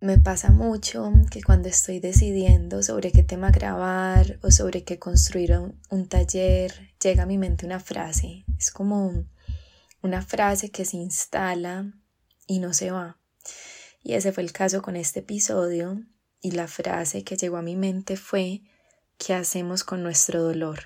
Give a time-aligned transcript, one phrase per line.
[0.00, 5.52] me pasa mucho que cuando estoy decidiendo sobre qué tema grabar o sobre qué construir
[5.90, 8.44] un, taller, llega a mi mente una frase.
[8.58, 9.26] Es como
[10.02, 11.92] una frase que se instala
[12.46, 13.18] y no se va.
[14.02, 16.02] Y ese fue el caso con este episodio
[16.40, 18.62] y la frase que llegó a mi mente fue
[19.18, 20.80] ¿qué hacemos con nuestro dolor?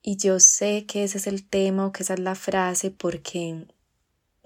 [0.00, 3.66] Y yo sé que ese es el tema o que esa es la frase porque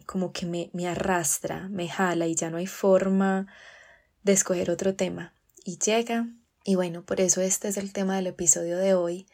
[0.07, 3.47] como que me, me arrastra, me jala y ya no hay forma
[4.23, 5.35] de escoger otro tema.
[5.65, 6.29] Y llega,
[6.65, 9.27] y bueno, por eso este es el tema del episodio de hoy.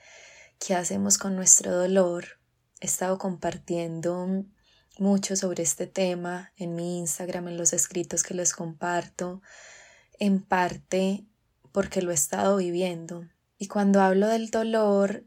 [0.59, 2.25] ¿Qué hacemos con nuestro dolor?
[2.81, 4.45] He estado compartiendo
[4.99, 9.43] mucho sobre este tema en mi Instagram, en los escritos que les comparto,
[10.19, 11.25] en parte
[11.73, 13.27] porque lo he estado viviendo.
[13.59, 15.25] Y cuando hablo del dolor,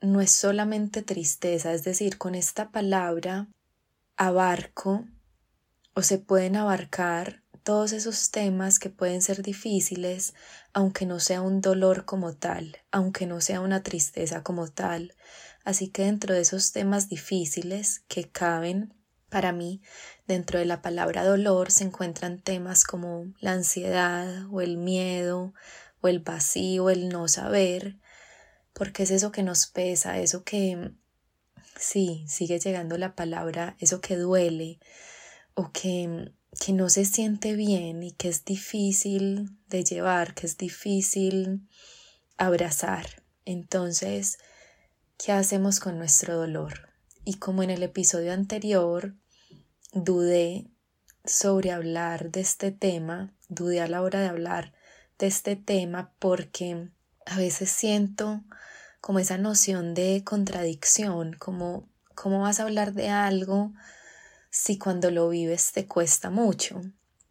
[0.00, 3.48] no es solamente tristeza, es decir, con esta palabra
[4.18, 5.06] abarco
[5.94, 10.34] o se pueden abarcar todos esos temas que pueden ser difíciles,
[10.72, 15.14] aunque no sea un dolor como tal, aunque no sea una tristeza como tal.
[15.64, 18.94] Así que dentro de esos temas difíciles que caben
[19.28, 19.82] para mí,
[20.26, 25.52] dentro de la palabra dolor se encuentran temas como la ansiedad o el miedo
[26.00, 27.98] o el vacío, el no saber,
[28.72, 30.92] porque es eso que nos pesa, eso que
[31.78, 34.78] sí, sigue llegando la palabra, eso que duele
[35.54, 40.56] o que, que no se siente bien y que es difícil de llevar, que es
[40.56, 41.68] difícil
[42.36, 43.22] abrazar.
[43.44, 44.38] Entonces,
[45.16, 46.90] ¿qué hacemos con nuestro dolor?
[47.24, 49.14] Y como en el episodio anterior
[49.92, 50.70] dudé
[51.24, 54.72] sobre hablar de este tema, dudé a la hora de hablar
[55.18, 56.88] de este tema porque
[57.26, 58.42] a veces siento
[59.00, 63.72] como esa noción de contradicción, como cómo vas a hablar de algo
[64.50, 66.80] si cuando lo vives te cuesta mucho.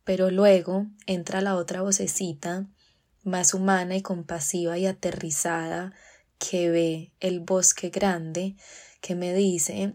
[0.04, 2.68] Pero luego entra la otra vocecita
[3.24, 5.94] más humana y compasiva y aterrizada
[6.40, 8.56] que ve el bosque grande
[9.02, 9.94] que me dice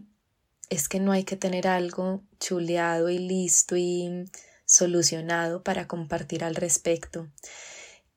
[0.69, 4.25] es que no hay que tener algo chuleado y listo y
[4.65, 7.27] solucionado para compartir al respecto.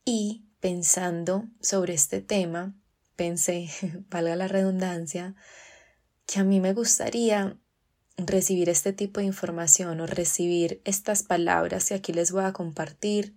[0.05, 2.75] Y pensando sobre este tema,
[3.17, 3.69] pensé,
[4.11, 5.35] valga la redundancia,
[6.27, 7.59] que a mí me gustaría
[8.17, 13.37] recibir este tipo de información o recibir estas palabras que aquí les voy a compartir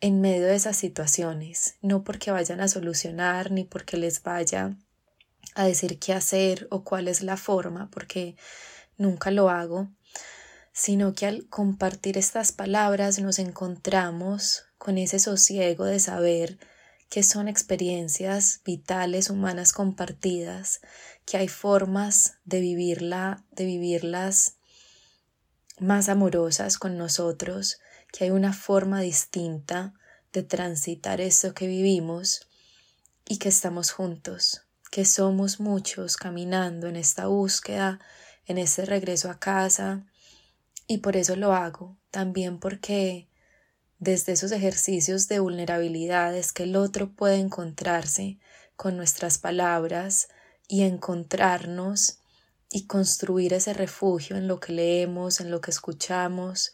[0.00, 4.76] en medio de esas situaciones, no porque vayan a solucionar ni porque les vaya
[5.54, 8.36] a decir qué hacer o cuál es la forma, porque
[8.96, 9.88] nunca lo hago,
[10.72, 16.58] sino que al compartir estas palabras nos encontramos con ese sosiego de saber
[17.08, 20.80] que son experiencias vitales humanas compartidas,
[21.24, 24.56] que hay formas de vivirla, de vivirlas
[25.78, 27.78] más amorosas con nosotros,
[28.12, 29.94] que hay una forma distinta
[30.32, 32.48] de transitar esto que vivimos
[33.26, 38.00] y que estamos juntos, que somos muchos caminando en esta búsqueda,
[38.46, 40.06] en este regreso a casa,
[40.86, 43.28] y por eso lo hago, también porque
[43.98, 48.38] desde esos ejercicios de vulnerabilidades que el otro puede encontrarse
[48.76, 50.28] con nuestras palabras
[50.68, 52.20] y encontrarnos
[52.70, 56.70] y construir ese refugio en lo que leemos, en lo que escuchamos,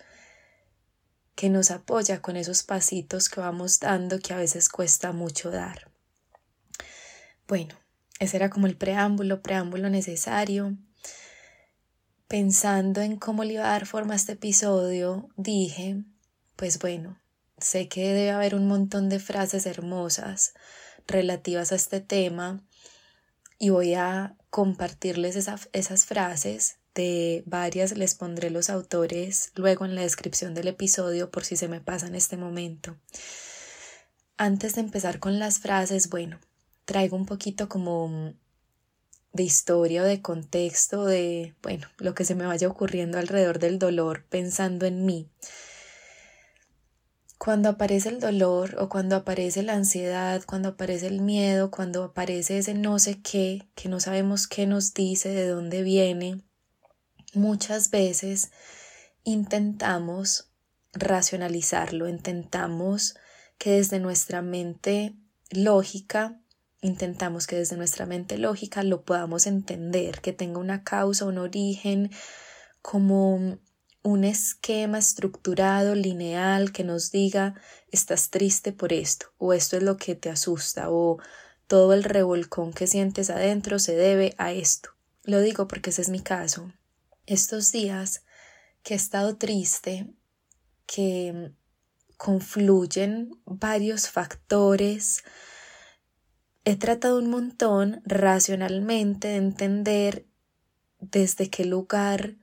[1.35, 5.91] que nos apoya con esos pasitos que vamos dando que a veces cuesta mucho dar.
[7.49, 7.75] Bueno,
[8.19, 10.77] ese era como el preámbulo, preámbulo necesario.
[12.29, 16.05] Pensando en cómo le iba a dar forma a este episodio, dije
[16.57, 17.19] pues bueno,
[17.59, 20.55] sé que debe haber un montón de frases hermosas
[21.07, 22.63] relativas a este tema
[23.59, 30.03] y voy a compartirles esas frases de varias les pondré los autores luego en la
[30.03, 32.97] descripción del episodio por si se me pasa en este momento.
[34.37, 36.39] Antes de empezar con las frases, bueno,
[36.85, 38.35] traigo un poquito como
[39.33, 43.79] de historia o de contexto de, bueno, lo que se me vaya ocurriendo alrededor del
[43.79, 45.29] dolor pensando en mí.
[47.45, 52.57] Cuando aparece el dolor o cuando aparece la ansiedad, cuando aparece el miedo, cuando aparece
[52.57, 56.41] ese no sé qué, que no sabemos qué nos dice, de dónde viene,
[57.35, 58.51] muchas veces
[59.25, 60.49] intentamos
[60.95, 63.15] racionalizarlo, intentamos
[63.59, 65.15] que desde nuestra mente
[65.51, 66.41] lógica,
[66.81, 72.11] intentamos que desde nuestra mente lógica lo podamos entender, que tenga una causa, un origen,
[72.81, 73.59] como
[74.05, 77.55] un esquema estructurado, lineal, que nos diga
[77.91, 81.19] estás triste por esto, o esto es lo que te asusta, o
[81.67, 84.91] todo el revolcón que sientes adentro se debe a esto.
[85.25, 86.71] Lo digo porque ese es mi caso.
[87.27, 88.25] Estos días
[88.83, 90.15] que he estado triste,
[90.87, 91.53] que
[92.17, 95.25] confluyen varios factores.
[96.65, 100.27] He tratado un montón racionalmente de entender
[101.01, 102.37] desde qué lugar,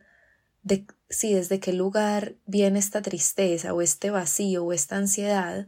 [0.63, 5.67] de, sí, desde qué lugar viene esta tristeza o este vacío o esta ansiedad.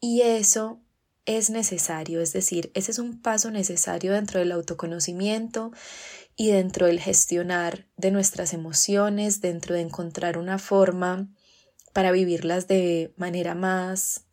[0.00, 0.80] Y eso
[1.24, 5.72] es necesario, es decir, ese es un paso necesario dentro del autoconocimiento
[6.36, 11.28] y dentro del gestionar de nuestras emociones, dentro de encontrar una forma
[11.92, 14.24] para vivirlas de manera más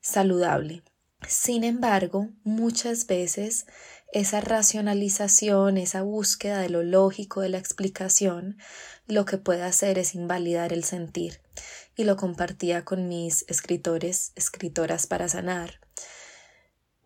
[0.00, 0.82] saludable.
[1.26, 3.66] Sin embargo, muchas veces
[4.18, 8.58] esa racionalización, esa búsqueda de lo lógico, de la explicación,
[9.06, 11.40] lo que puede hacer es invalidar el sentir.
[11.96, 15.80] Y lo compartía con mis escritores, escritoras para sanar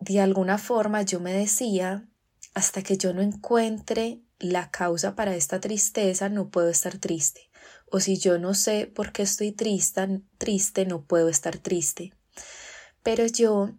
[0.01, 2.07] de alguna forma yo me decía,
[2.55, 7.49] hasta que yo no encuentre la causa para esta tristeza, no puedo estar triste.
[7.85, 12.13] O si yo no sé por qué estoy triste, triste, no puedo estar triste.
[13.03, 13.75] Pero yo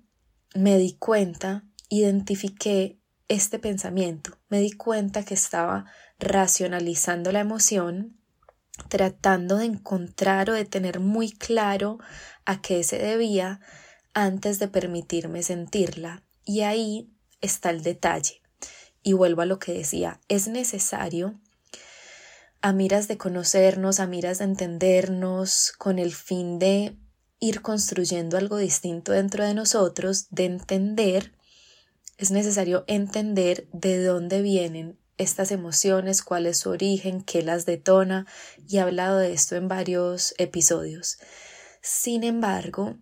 [0.55, 3.01] me di cuenta, identifiqué
[3.33, 5.87] este pensamiento, me di cuenta que estaba
[6.19, 8.21] racionalizando la emoción,
[8.89, 11.99] tratando de encontrar o de tener muy claro
[12.45, 13.61] a qué se debía,
[14.13, 16.23] antes de permitirme sentirla.
[16.45, 18.43] Y ahí está el detalle.
[19.03, 21.41] Y vuelvo a lo que decía, es necesario
[22.61, 26.99] a miras de conocernos, a miras de entendernos, con el fin de
[27.41, 31.33] ir construyendo algo distinto dentro de nosotros, de entender,
[32.23, 38.29] es necesario entender de dónde vienen estas emociones, cuál es su origen, qué las detona,
[38.69, 41.19] y he hablado de esto en varios episodios.
[41.81, 42.97] Sin embargo,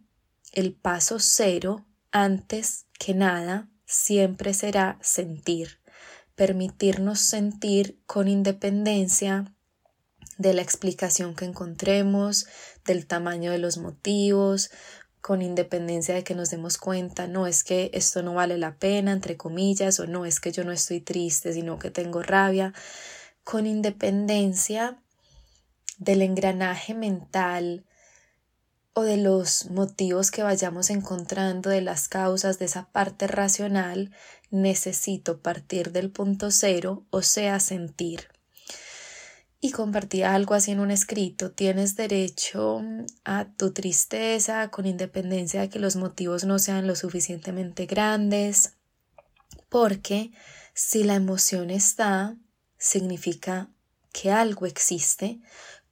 [0.53, 5.81] el paso cero, antes que nada, siempre será sentir,
[6.35, 9.55] permitirnos sentir con independencia
[10.39, 12.47] de la explicación que encontremos,
[12.87, 14.71] del tamaño de los motivos,
[15.21, 19.13] con independencia de que nos demos cuenta, no es que esto no vale la pena,
[19.13, 22.73] entre comillas, o no es que yo no estoy triste, sino que tengo rabia,
[23.45, 25.03] con independencia
[25.99, 27.85] del engranaje mental
[28.93, 34.11] o de los motivos que vayamos encontrando, de las causas, de esa parte racional,
[34.51, 38.40] necesito partir del punto cero, o sea, sentir.
[39.63, 42.81] Y compartía algo así en un escrito, tienes derecho
[43.25, 48.77] a tu tristeza con independencia de que los motivos no sean lo suficientemente grandes,
[49.69, 50.33] porque
[50.73, 52.39] si la emoción está,
[52.79, 53.71] significa
[54.13, 55.41] que algo existe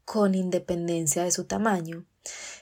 [0.07, 2.07] con independencia de su tamaño.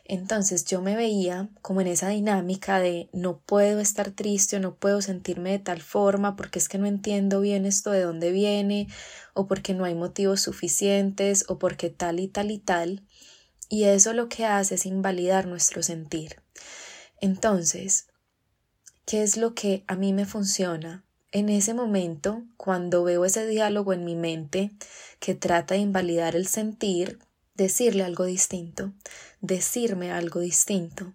[0.05, 4.75] Entonces yo me veía como en esa dinámica de no puedo estar triste o no
[4.77, 8.89] puedo sentirme de tal forma porque es que no entiendo bien esto de dónde viene
[9.35, 13.03] o porque no hay motivos suficientes o porque tal y tal y tal.
[13.69, 16.37] Y eso lo que hace es invalidar nuestro sentir.
[17.21, 18.07] Entonces,
[19.07, 21.05] ¿qué es lo que a mí me funciona?
[21.33, 24.71] En ese momento, cuando veo ese diálogo en mi mente
[25.19, 27.19] que trata de invalidar el sentir,
[27.57, 28.93] decirle algo distinto,
[29.41, 31.13] decirme algo distinto,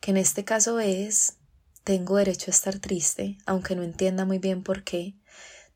[0.00, 1.34] que en este caso es,
[1.84, 5.14] tengo derecho a estar triste, aunque no entienda muy bien por qué,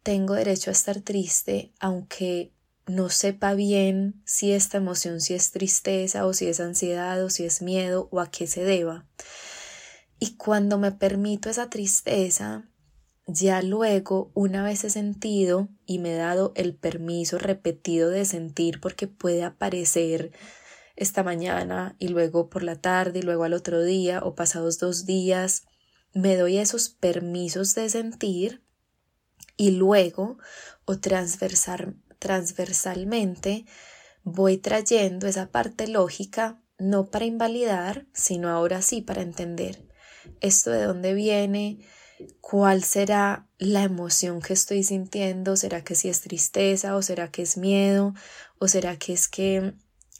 [0.03, 2.53] tengo derecho a estar triste, aunque
[2.87, 7.45] no sepa bien si esta emoción, si es tristeza o si es ansiedad o si
[7.45, 9.07] es miedo o a qué se deba.
[10.19, 12.69] Y cuando me permito esa tristeza,
[13.27, 18.81] ya luego, una vez he sentido y me he dado el permiso repetido de sentir
[18.81, 20.33] porque puede aparecer
[20.97, 25.07] esta mañana y luego por la tarde y luego al otro día o pasados dos
[25.07, 25.65] días,
[26.13, 28.63] me doy esos permisos de sentir
[29.57, 30.39] y luego
[30.85, 33.65] o transversal, transversalmente
[34.23, 39.89] voy trayendo esa parte lógica no para invalidar, sino ahora sí para entender
[40.41, 41.79] esto de dónde viene,
[42.41, 47.43] cuál será la emoción que estoy sintiendo, será que si es tristeza o será que
[47.43, 48.15] es miedo
[48.59, 49.75] o será que es que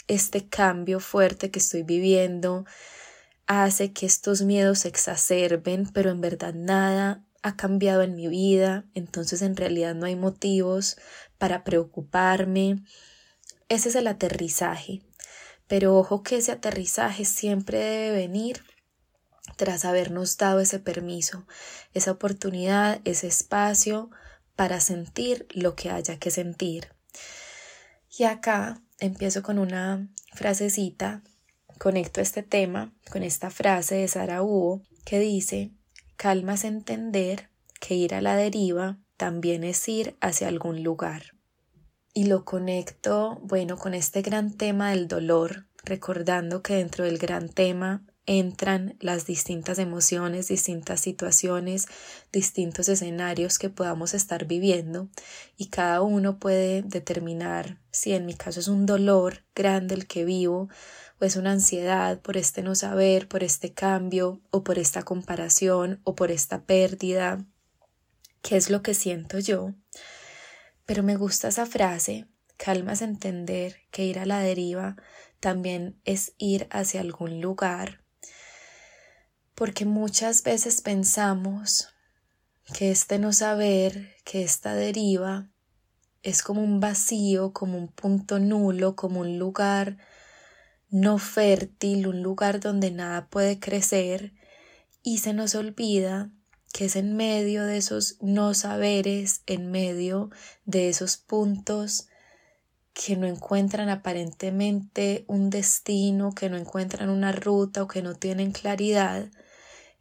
[0.09, 2.65] este cambio fuerte que estoy viviendo
[3.47, 8.87] hace que estos miedos se exacerben, pero en verdad nada ha cambiado en mi vida,
[8.95, 10.97] entonces en realidad no hay motivos
[11.37, 12.85] para preocuparme.
[13.69, 15.03] Ese es el aterrizaje.
[15.67, 18.63] Pero ojo que ese aterrizaje siempre debe venir
[19.57, 21.47] tras habernos dado ese permiso,
[21.93, 24.11] esa oportunidad, ese espacio
[24.57, 26.89] para sentir lo que haya que sentir.
[28.17, 31.23] Y acá empiezo con una frasecita,
[31.79, 35.73] conecto este tema con esta frase de Sara Hugo que dice,
[36.17, 41.35] calma es entender que ir a la deriva también es ir hacia algún lugar.
[42.13, 47.49] Y lo conecto, bueno, con este gran tema del dolor recordando que dentro del gran
[47.49, 51.87] tema entran las distintas emociones, distintas situaciones,
[52.33, 55.09] distintos escenarios que podamos estar viviendo
[55.57, 60.25] y cada uno puede determinar si en mi caso es un dolor grande el que
[60.25, 60.69] vivo
[61.21, 66.01] o es una ansiedad por este no saber, por este cambio o por esta comparación
[66.05, 67.45] o por esta pérdida,
[68.43, 69.75] qué es lo que siento yo.
[70.87, 72.27] Pero me gusta esa frase,
[72.57, 74.97] calma es entender que ir a la deriva
[75.41, 78.04] también es ir hacia algún lugar
[79.55, 81.89] porque muchas veces pensamos
[82.77, 85.49] que este no saber, que esta deriva
[86.23, 89.99] es como un vacío, como un punto nulo, como un lugar
[90.89, 94.33] no fértil, un lugar donde nada puede crecer
[95.03, 96.31] y se nos olvida
[96.73, 100.31] que es en medio de esos no saberes, en medio
[100.65, 102.09] de esos puntos
[102.95, 108.51] que no encuentran aparentemente un destino, que no encuentran una ruta o que no tienen
[108.51, 109.31] claridad,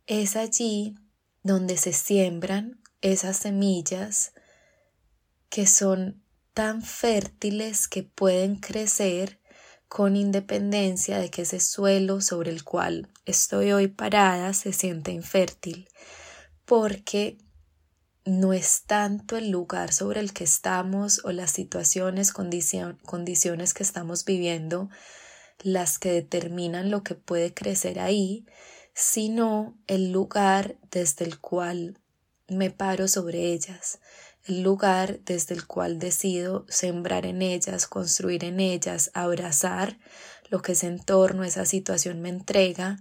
[0.08, 0.96] es allí
[1.44, 4.34] donde se siembran esas semillas
[5.50, 9.40] que son tan fértiles que pueden crecer
[9.88, 15.88] con independencia de que ese suelo sobre el cual estoy hoy parada se sienta infértil,
[16.66, 17.38] porque
[18.26, 24.26] no es tanto el lugar sobre el que estamos o las situaciones, condiciones que estamos
[24.26, 24.90] viviendo
[25.60, 28.46] las que determinan lo que puede crecer ahí,
[28.94, 32.00] sino el lugar desde el cual
[32.48, 34.00] me paro sobre ellas,
[34.46, 39.98] el lugar desde el cual decido sembrar en ellas, construir en ellas, abrazar
[40.50, 42.98] lo que ese entorno, esa situación me entrega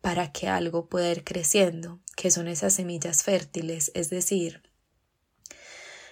[0.00, 4.62] para que algo pueda ir creciendo, que son esas semillas fértiles, es decir,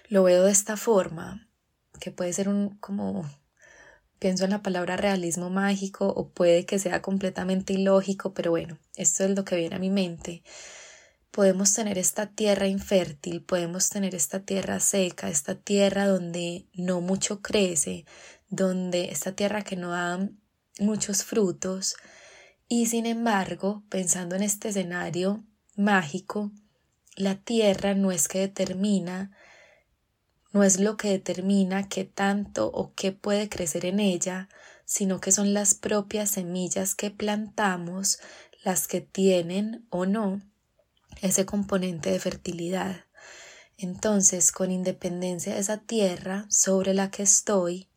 [0.09, 1.49] lo veo de esta forma,
[2.01, 3.29] que puede ser un como
[4.21, 9.25] pienso en la palabra realismo mágico o puede que sea completamente ilógico, pero bueno, esto
[9.25, 10.45] es lo que viene a mi mente.
[11.33, 17.41] Podemos tener esta tierra infértil, podemos tener esta tierra seca, esta tierra donde no mucho
[17.41, 18.05] crece,
[18.49, 20.29] donde esta tierra que no da
[20.79, 21.97] muchos frutos,
[22.69, 25.43] y sin embargo, pensando en este escenario
[25.77, 26.53] mágico,
[27.17, 29.33] la tierra no es que determina
[30.52, 34.49] no es lo que determina qué tanto o qué puede crecer en ella,
[34.85, 38.19] sino que son las propias semillas que plantamos
[38.64, 40.40] las que tienen o no
[41.23, 43.04] ese componente de fertilidad.
[43.78, 47.88] Entonces, con independencia de esa tierra sobre la que estoy,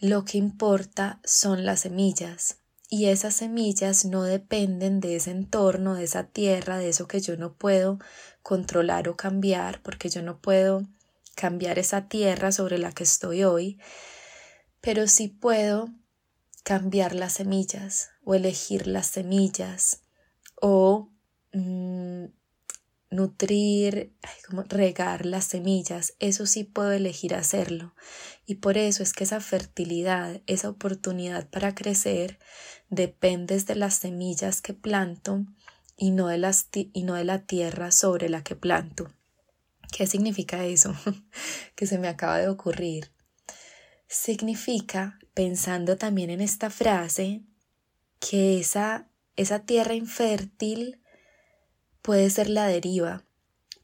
[0.00, 2.58] lo que importa son las semillas.
[2.90, 7.36] Y esas semillas no dependen de ese entorno, de esa tierra, de eso que yo
[7.36, 7.98] no puedo
[8.42, 10.86] controlar o cambiar, porque yo no puedo
[11.38, 13.78] cambiar esa tierra sobre la que estoy hoy,
[14.80, 15.88] pero sí puedo
[16.64, 20.02] cambiar las semillas o elegir las semillas
[20.60, 21.12] o
[21.52, 22.24] mm,
[23.10, 24.16] nutrir,
[24.48, 27.94] como regar las semillas, eso sí puedo elegir hacerlo.
[28.44, 32.40] Y por eso es que esa fertilidad, esa oportunidad para crecer,
[32.90, 35.46] depende de las semillas que planto
[35.96, 39.08] y no de, las, y no de la tierra sobre la que planto.
[39.92, 40.94] ¿Qué significa eso
[41.74, 43.10] que se me acaba de ocurrir?
[44.06, 47.42] Significa, pensando también en esta frase,
[48.20, 51.00] que esa, esa tierra infértil
[52.02, 53.24] puede ser la deriva,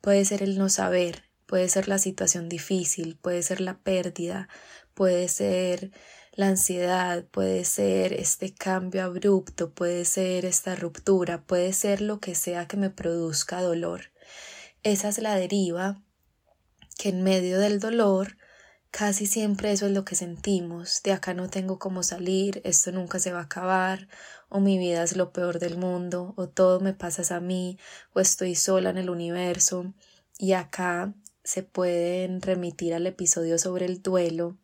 [0.01, 4.49] puede ser el no saber, puede ser la situación difícil, puede ser la pérdida,
[4.95, 5.93] puede ser
[6.33, 12.35] la ansiedad, puede ser este cambio abrupto, puede ser esta ruptura, puede ser lo que
[12.35, 14.14] sea que me produzca dolor.
[14.85, 16.03] Esa es la deriva
[16.99, 18.37] que en medio del dolor
[18.91, 23.19] casi siempre eso es lo que sentimos, de acá no tengo cómo salir, esto nunca
[23.19, 24.09] se va a acabar,
[24.51, 27.79] o mi vida es lo peor del mundo, o todo me pasa a mí,
[28.13, 29.95] o estoy sola en el universo,
[30.39, 34.59] y acá se pueden remitir al episodio sobre el duelo,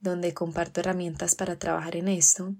[0.00, 2.56] donde comparto herramientas para trabajar en esto,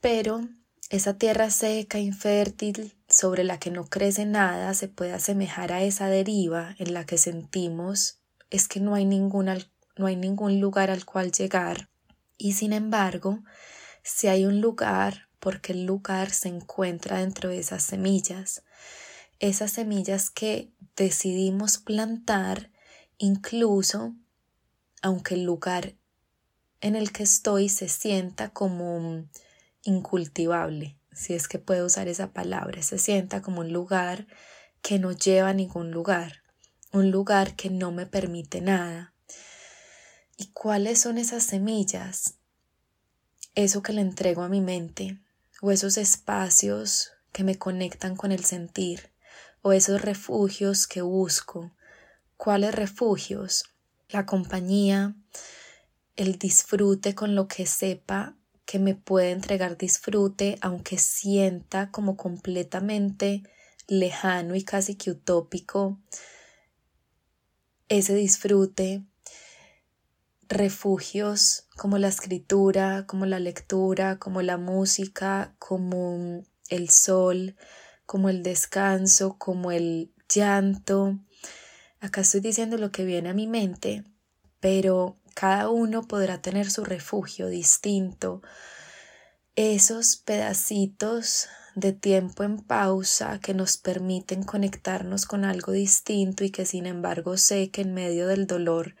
[0.00, 0.48] pero
[0.90, 6.08] esa tierra seca, infértil, sobre la que no crece nada, se puede asemejar a esa
[6.08, 8.18] deriva en la que sentimos
[8.50, 11.88] es que no hay, no hay ningún lugar al cual llegar.
[12.36, 13.38] Y sin embargo,
[14.02, 18.64] si hay un lugar, porque el lugar se encuentra dentro de esas semillas,
[19.38, 22.72] esas semillas que decidimos plantar,
[23.16, 24.14] incluso
[25.02, 25.94] aunque el lugar
[26.80, 29.24] en el que estoy se sienta como
[29.82, 34.26] incultivable, si es que puedo usar esa palabra, se sienta como un lugar
[34.82, 36.42] que no lleva a ningún lugar,
[36.92, 39.14] un lugar que no me permite nada.
[40.36, 42.40] ¿Y cuáles son esas semillas?
[43.54, 45.20] eso que le entrego a mi mente,
[45.60, 49.12] o esos espacios que me conectan con el sentir,
[49.62, 51.72] o esos refugios que busco.
[52.36, 53.64] ¿Cuáles refugios?
[54.08, 55.14] La compañía,
[56.16, 58.36] el disfrute con lo que sepa
[58.70, 63.42] que me puede entregar disfrute, aunque sienta como completamente
[63.88, 65.98] lejano y casi que utópico
[67.88, 69.02] ese disfrute,
[70.48, 77.56] refugios como la escritura, como la lectura, como la música, como el sol,
[78.06, 81.18] como el descanso, como el llanto.
[81.98, 84.04] Acá estoy diciendo lo que viene a mi mente,
[84.60, 88.42] pero cada uno podrá tener su refugio distinto.
[89.56, 96.66] Esos pedacitos de tiempo en pausa que nos permiten conectarnos con algo distinto y que
[96.66, 98.96] sin embargo sé que en medio del dolor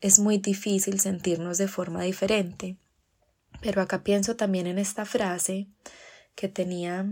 [0.00, 2.78] es muy difícil sentirnos de forma diferente.
[3.60, 5.68] Pero acá pienso también en esta frase
[6.34, 7.04] que tenía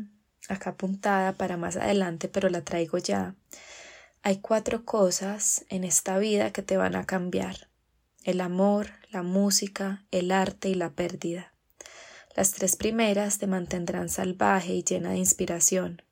[0.49, 3.35] acá apuntada para más adelante, pero la traigo ya.
[4.23, 7.70] Hay cuatro cosas en esta vida que te van a cambiar.
[8.23, 11.55] El amor, la música, el arte y la pérdida.
[12.37, 16.03] Las tres primeras te mantendrán salvaje y llena de inspiración.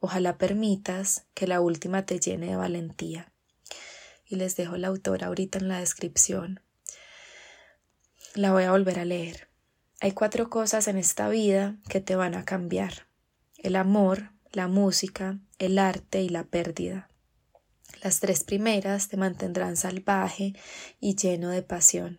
[0.00, 3.32] Ojalá permitas que la última te llene de valentía.
[4.24, 6.60] Y les dejo la autora ahorita en la descripción.
[8.34, 9.48] La voy a volver a leer.
[10.00, 13.08] Hay cuatro cosas en esta vida que te van a cambiar.
[13.58, 17.10] El amor, la música, el arte y la pérdida.
[18.02, 20.54] Las tres primeras te mantendrán salvaje
[21.00, 22.18] y lleno de pasión.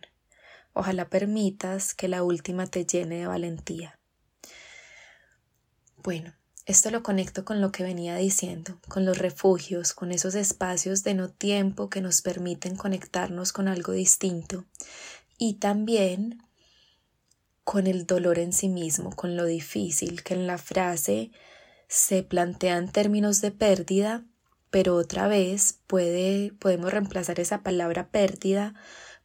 [0.72, 3.98] Ojalá permitas que la última te llene de valentía.
[5.96, 6.34] Bueno,
[6.66, 11.14] esto lo conecto con lo que venía diciendo, con los refugios, con esos espacios de
[11.14, 14.66] no tiempo que nos permiten conectarnos con algo distinto
[15.38, 16.42] y también
[17.64, 21.30] con el dolor en sí mismo, con lo difícil que en la frase
[21.86, 24.24] se plantea en términos de pérdida,
[24.70, 28.74] pero otra vez puede, podemos reemplazar esa palabra pérdida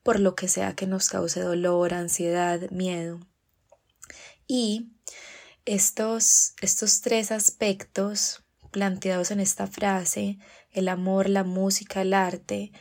[0.03, 3.19] por lo que sea que nos cause dolor, ansiedad, miedo.
[4.47, 4.91] Y
[5.65, 10.39] estos, estos tres aspectos planteados en esta frase,
[10.71, 12.71] el amor, la música, el arte,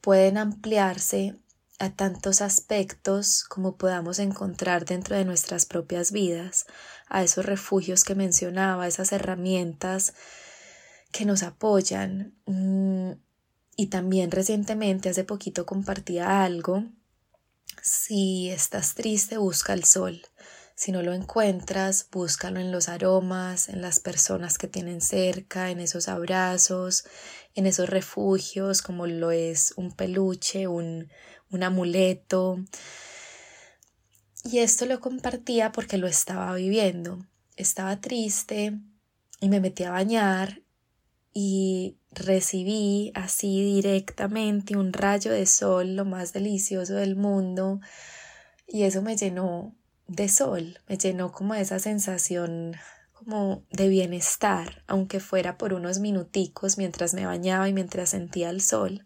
[0.00, 1.34] pueden ampliarse
[1.78, 6.66] a tantos aspectos como podamos encontrar dentro de nuestras propias vidas,
[7.08, 10.14] a esos refugios que mencionaba, esas herramientas
[11.12, 12.34] que nos apoyan.
[12.46, 13.12] Mm,
[13.76, 16.84] y también recientemente, hace poquito, compartía algo.
[17.82, 20.22] Si estás triste, busca el sol.
[20.74, 25.80] Si no lo encuentras, búscalo en los aromas, en las personas que tienen cerca, en
[25.80, 27.04] esos abrazos,
[27.54, 31.10] en esos refugios como lo es un peluche, un,
[31.50, 32.64] un amuleto.
[34.44, 37.26] Y esto lo compartía porque lo estaba viviendo.
[37.56, 38.78] Estaba triste
[39.38, 40.62] y me metí a bañar
[41.32, 47.80] y recibí así directamente un rayo de sol, lo más delicioso del mundo,
[48.66, 49.74] y eso me llenó
[50.08, 52.76] de sol, me llenó como esa sensación
[53.12, 58.60] como de bienestar, aunque fuera por unos minuticos mientras me bañaba y mientras sentía el
[58.60, 59.04] sol.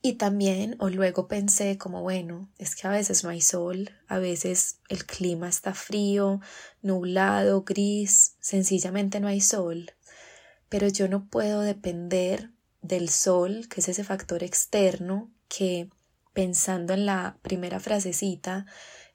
[0.00, 4.18] Y también o luego pensé como bueno, es que a veces no hay sol, a
[4.18, 6.40] veces el clima está frío,
[6.82, 9.92] nublado, gris, sencillamente no hay sol
[10.74, 12.50] pero yo no puedo depender
[12.82, 15.88] del sol, que es ese factor externo que,
[16.32, 18.66] pensando en la primera frasecita,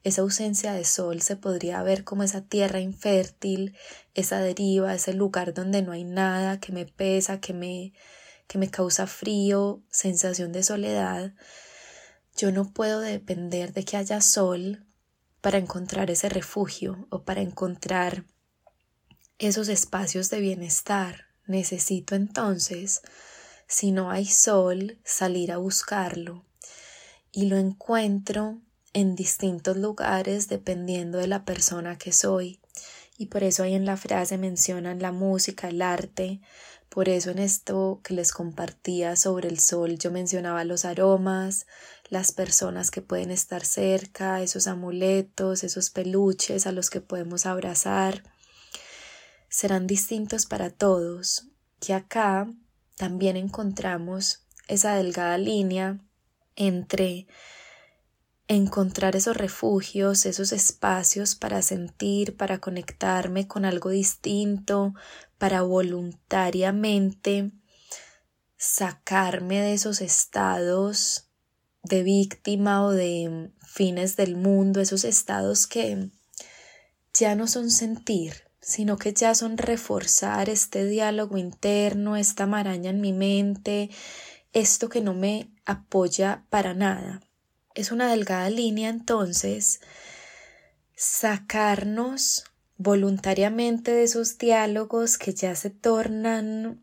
[0.02, 3.76] esa ausencia de sol se podría ver como esa tierra infértil,
[4.14, 7.92] esa deriva, ese lugar donde no hay nada que me pesa, que me,
[8.46, 11.34] que me causa frío, sensación de soledad.
[12.38, 14.86] Yo no puedo depender de que haya sol
[15.42, 18.24] para encontrar ese refugio o para encontrar
[19.38, 21.29] esos espacios de bienestar.
[21.50, 23.02] Necesito entonces,
[23.66, 26.44] si no hay sol, salir a buscarlo
[27.32, 28.60] y lo encuentro
[28.92, 32.60] en distintos lugares dependiendo de la persona que soy.
[33.18, 36.40] Y por eso ahí en la frase mencionan la música, el arte.
[36.88, 41.66] Por eso en esto que les compartía sobre el sol yo mencionaba los aromas,
[42.10, 48.22] las personas que pueden estar cerca, esos amuletos, esos peluches a los que podemos abrazar
[49.50, 51.48] serán distintos para todos,
[51.80, 52.50] que acá
[52.96, 55.98] también encontramos esa delgada línea
[56.56, 57.26] entre
[58.46, 64.94] encontrar esos refugios, esos espacios para sentir, para conectarme con algo distinto,
[65.38, 67.52] para voluntariamente
[68.56, 71.28] sacarme de esos estados
[71.82, 76.10] de víctima o de fines del mundo, esos estados que
[77.14, 83.00] ya no son sentir, sino que ya son reforzar este diálogo interno, esta maraña en
[83.00, 83.90] mi mente,
[84.52, 87.20] esto que no me apoya para nada.
[87.74, 89.80] Es una delgada línea entonces
[90.94, 92.44] sacarnos
[92.76, 96.80] voluntariamente de esos diálogos que ya se tornan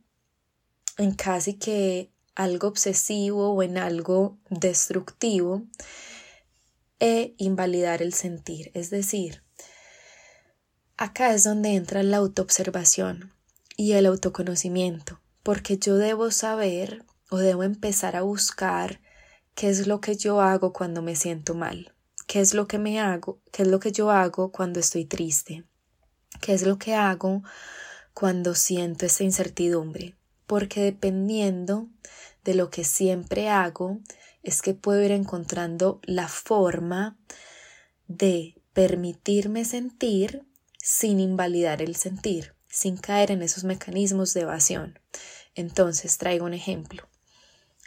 [0.97, 5.63] en casi que algo obsesivo o en algo destructivo
[6.99, 8.71] e invalidar el sentir.
[8.73, 9.46] Es decir,
[10.97, 13.31] acá es donde entra la autoobservación
[13.75, 18.99] y el autoconocimiento, porque yo debo saber o debo empezar a buscar
[19.53, 21.93] qué es lo que yo hago cuando me siento mal,
[22.25, 25.63] qué es lo que me hago, qué es lo que yo hago cuando estoy triste,
[26.41, 27.43] qué es lo que hago
[28.13, 30.15] cuando siento esa incertidumbre,
[30.47, 31.87] porque dependiendo
[32.43, 33.99] de lo que siempre hago,
[34.41, 37.17] es que puedo ir encontrando la forma
[38.07, 40.46] de permitirme sentir
[40.89, 44.97] sin invalidar el sentir, sin caer en esos mecanismos de evasión.
[45.53, 47.09] Entonces traigo un ejemplo.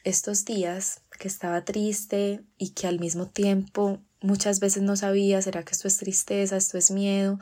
[0.04, 5.64] Estos días que estaba triste y que al mismo tiempo muchas veces no sabía, ¿será
[5.64, 7.38] que esto es tristeza, esto es miedo?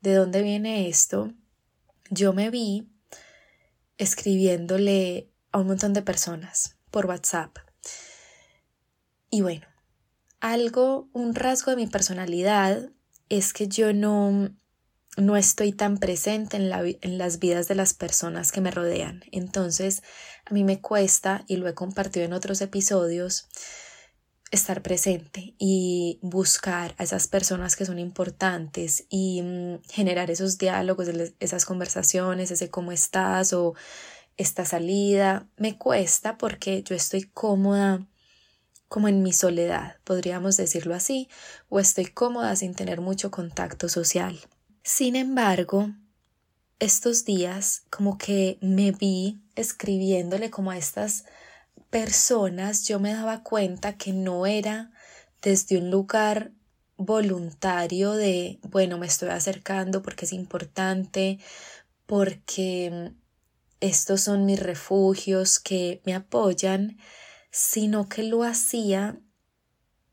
[0.00, 1.34] ¿De dónde viene esto?
[2.08, 2.88] Yo me vi
[3.98, 7.58] escribiéndole a un montón de personas por WhatsApp.
[9.28, 9.66] Y bueno,
[10.40, 12.90] algo, un rasgo de mi personalidad
[13.28, 14.50] es que yo no,
[15.16, 19.22] no estoy tan presente en, la, en las vidas de las personas que me rodean.
[19.30, 20.02] Entonces,
[20.44, 23.48] a mí me cuesta, y lo he compartido en otros episodios,
[24.50, 31.08] estar presente y buscar a esas personas que son importantes y mm, generar esos diálogos,
[31.40, 33.74] esas conversaciones, ese cómo estás o
[34.36, 35.48] esta salida.
[35.56, 38.06] Me cuesta porque yo estoy cómoda
[38.88, 41.28] como en mi soledad, podríamos decirlo así,
[41.68, 44.38] o estoy cómoda sin tener mucho contacto social.
[44.86, 45.94] Sin embargo,
[46.78, 51.24] estos días como que me vi escribiéndole como a estas
[51.88, 54.92] personas, yo me daba cuenta que no era
[55.40, 56.52] desde un lugar
[56.98, 61.38] voluntario de, bueno, me estoy acercando porque es importante,
[62.04, 63.14] porque
[63.80, 66.98] estos son mis refugios que me apoyan,
[67.50, 69.18] sino que lo hacía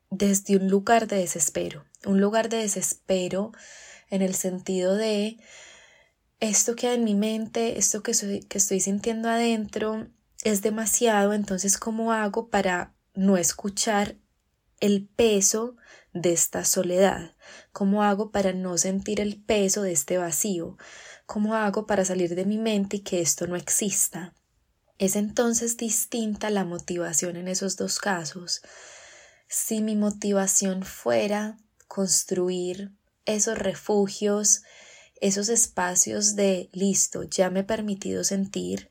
[0.08, 3.52] desde un lugar de desespero, un lugar de desespero
[4.12, 5.38] en el sentido de
[6.38, 8.12] esto que hay en mi mente, esto que,
[8.46, 10.06] que estoy sintiendo adentro
[10.44, 14.16] es demasiado, entonces ¿cómo hago para no escuchar
[14.80, 15.76] el peso
[16.12, 17.34] de esta soledad?
[17.72, 20.76] ¿Cómo hago para no sentir el peso de este vacío?
[21.24, 24.34] ¿Cómo hago para salir de mi mente y que esto no exista?
[24.98, 28.60] Es entonces distinta la motivación en esos dos casos.
[29.48, 31.56] Si mi motivación fuera
[31.88, 32.92] construir
[33.24, 34.62] esos refugios,
[35.20, 38.90] esos espacios de listo, ya me he permitido sentir,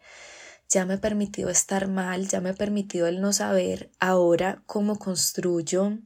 [0.69, 4.97] ya me he permitido estar mal, ya me he permitido el no saber, ahora cómo
[4.97, 5.99] construyo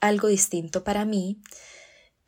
[0.00, 1.40] algo distinto para mí,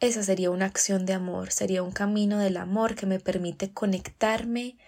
[0.00, 4.78] esa sería una acción de amor, sería un camino del amor que me permite conectarme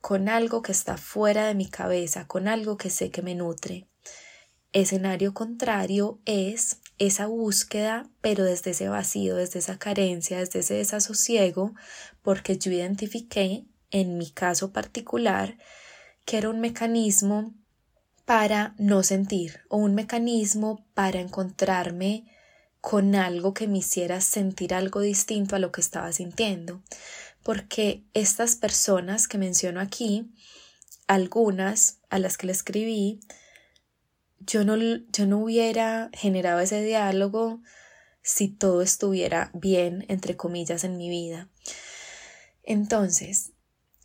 [0.00, 3.88] con algo que está fuera de mi cabeza, con algo que sé que me nutre.
[4.72, 11.74] Escenario contrario es esa búsqueda, pero desde ese vacío, desde esa carencia, desde ese desasosiego,
[12.22, 15.58] porque yo identifiqué, en mi caso particular,
[16.24, 17.54] que era un mecanismo
[18.24, 22.24] para no sentir o un mecanismo para encontrarme
[22.80, 26.82] con algo que me hiciera sentir algo distinto a lo que estaba sintiendo.
[27.42, 30.32] Porque estas personas que menciono aquí,
[31.06, 33.20] algunas a las que le escribí,
[34.46, 37.60] yo no, yo no hubiera generado ese diálogo
[38.22, 41.48] si todo estuviera bien, entre comillas, en mi vida.
[42.62, 43.52] Entonces,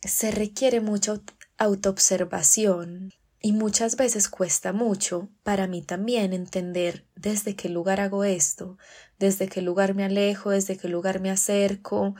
[0.02, 1.20] se requiere mucha
[1.58, 8.78] autoobservación y muchas veces cuesta mucho para mí también entender desde qué lugar hago esto,
[9.18, 12.14] desde qué lugar me alejo, desde qué lugar me acerco,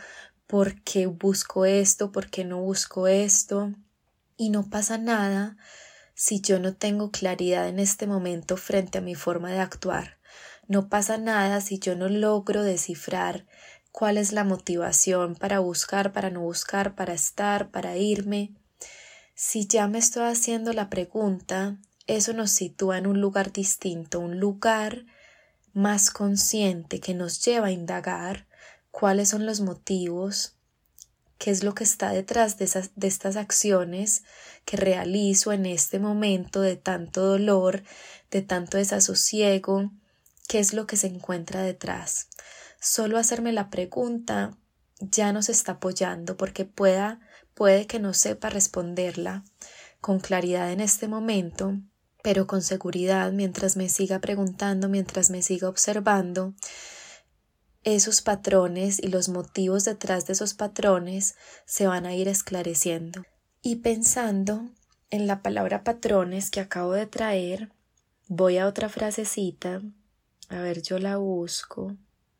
[0.48, 3.72] por qué busco esto, por qué no busco esto.
[4.36, 5.56] Y no pasa nada
[6.22, 10.18] si yo no tengo claridad en este momento frente a mi forma de actuar.
[10.68, 13.44] No pasa nada si yo no logro descifrar
[13.90, 18.54] cuál es la motivación para buscar, para no buscar, para estar, para irme.
[19.34, 24.38] Si ya me estoy haciendo la pregunta, eso nos sitúa en un lugar distinto, un
[24.38, 25.06] lugar
[25.72, 28.46] más consciente que nos lleva a indagar
[28.92, 30.54] cuáles son los motivos,
[31.42, 34.22] qué es lo que está detrás de, esas, de estas acciones
[34.64, 37.82] que realizo en este momento de tanto dolor,
[38.30, 39.90] de tanto desasosiego,
[40.46, 42.28] qué es lo que se encuentra detrás.
[42.80, 44.56] Solo hacerme la pregunta
[45.00, 47.18] ya nos está apoyando porque pueda,
[47.54, 49.42] puede que no sepa responderla
[50.00, 51.76] con claridad en este momento,
[52.22, 56.54] pero con seguridad mientras me siga preguntando, mientras me siga observando,
[57.84, 63.24] esos patrones y los motivos detrás de esos patrones se van a ir esclareciendo.
[63.60, 64.70] Y pensando
[65.10, 67.72] en la palabra patrones que acabo de traer,
[68.28, 69.82] voy a otra frasecita.
[70.48, 71.96] A ver, yo la busco.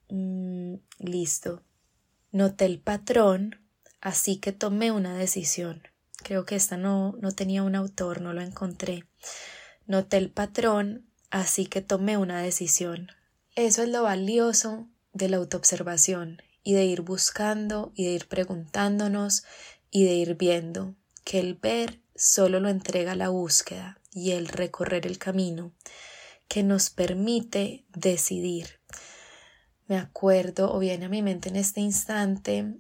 [0.09, 1.63] Mm, listo.
[2.31, 3.61] Noté el patrón,
[4.01, 5.83] así que tomé una decisión.
[6.19, 9.05] Creo que esta no, no tenía un autor, no lo encontré.
[9.87, 13.09] Noté el patrón, así que tomé una decisión.
[13.55, 19.45] Eso es lo valioso de la autoobservación y de ir buscando y de ir preguntándonos
[19.91, 20.95] y de ir viendo
[21.25, 25.73] que el ver solo lo entrega la búsqueda y el recorrer el camino
[26.49, 28.81] que nos permite decidir.
[29.87, 32.75] Me acuerdo o viene a mi mente en este instante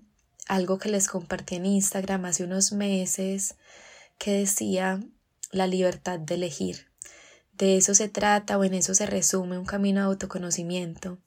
[0.46, 3.56] algo que les compartí en Instagram hace unos meses
[4.18, 5.00] que decía
[5.50, 6.88] la libertad de elegir.
[7.52, 11.18] De eso se trata o en eso se resume un camino de autoconocimiento,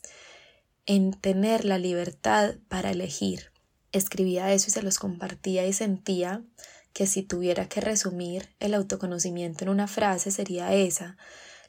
[0.85, 3.51] en tener la libertad para elegir.
[3.91, 6.43] Escribía eso y se los compartía y sentía
[6.93, 11.17] que si tuviera que resumir el autoconocimiento en una frase sería esa,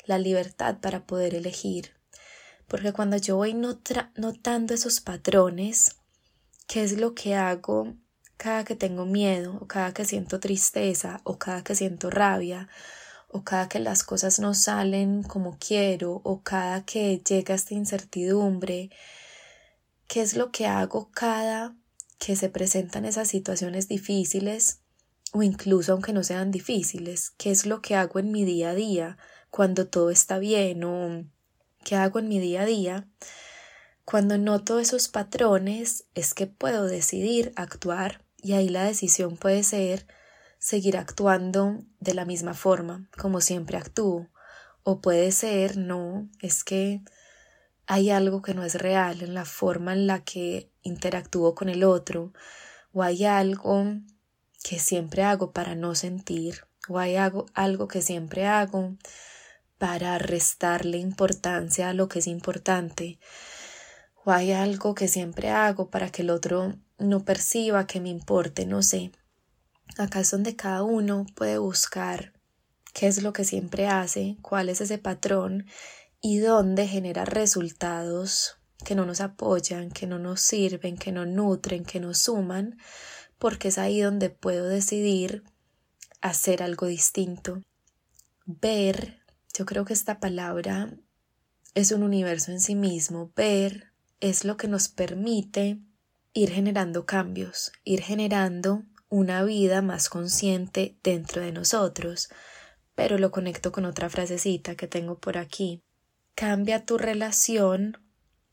[0.05, 1.93] la libertad para poder elegir.
[2.69, 5.97] Porque cuando yo voy notando esos patrones,
[6.67, 7.95] qué es lo que hago
[8.37, 12.69] cada que tengo miedo, o cada que siento tristeza, o cada que siento rabia,
[13.37, 18.91] o cada que las cosas no salen como quiero, o cada que llega esta incertidumbre,
[20.09, 21.77] qué es lo que hago cada
[22.19, 24.81] que se presentan esas situaciones difíciles,
[25.33, 28.75] o incluso aunque no sean difíciles, qué es lo que hago en mi día a
[28.75, 29.19] día
[29.51, 31.25] cuando todo está bien, o
[31.85, 33.09] qué hago en mi día a día
[34.07, 40.07] cuando noto esos patrones es que puedo decidir actuar y ahí la decisión puede ser
[40.67, 44.27] seguir actuando de la misma forma como siempre actúo
[44.83, 47.03] o puede ser no, es que
[47.87, 51.85] hay algo que no es real en la forma en la que interactúo con el
[51.85, 52.33] otro
[52.93, 53.85] o hay algo
[54.65, 58.97] que siempre hago para no sentir o hay algo, algo que siempre hago
[59.79, 63.21] para restarle importancia a lo que es importante
[64.25, 68.67] o hay algo que siempre hago para que el otro no perciba que me importe,
[68.67, 69.13] no sé.
[69.99, 72.33] Acá es donde cada uno puede buscar
[72.93, 75.67] qué es lo que siempre hace, cuál es ese patrón
[76.21, 81.85] y dónde genera resultados que no nos apoyan, que no nos sirven, que no nutren,
[81.85, 82.79] que nos suman,
[83.39, 85.45] porque es ahí donde puedo decidir
[86.21, 87.63] hacer algo distinto.
[88.45, 89.21] Ver,
[89.57, 90.93] yo creo que esta palabra
[91.75, 95.79] es un universo en sí mismo, ver es lo que nos permite
[96.33, 98.85] ir generando cambios, ir generando
[99.17, 102.29] una vida más consciente dentro de nosotros.
[102.95, 105.83] Pero lo conecto con otra frasecita que tengo por aquí.
[106.35, 107.99] Cambia tu relación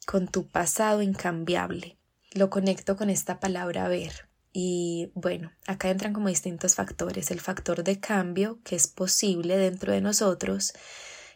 [0.06, 1.97] con tu pasado incambiable.
[2.32, 4.30] Lo conecto con esta palabra ver.
[4.54, 7.30] Y bueno, acá entran como distintos factores.
[7.32, 10.73] El factor de cambio que es posible dentro de nosotros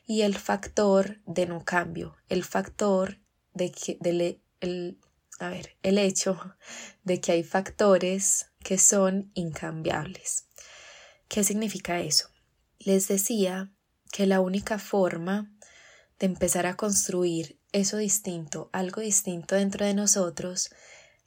[0.06, 3.20] y el factor de no cambio, el factor
[3.54, 3.98] de que,
[4.62, 5.00] el,
[5.40, 6.40] a ver, el hecho
[7.04, 10.50] de que hay factores que son incambiables.
[11.30, 12.28] ¿Qué significa eso?
[12.80, 13.72] Les decía
[14.12, 15.50] que la única forma
[16.20, 20.70] de empezar a construir eso distinto, algo distinto dentro de nosotros,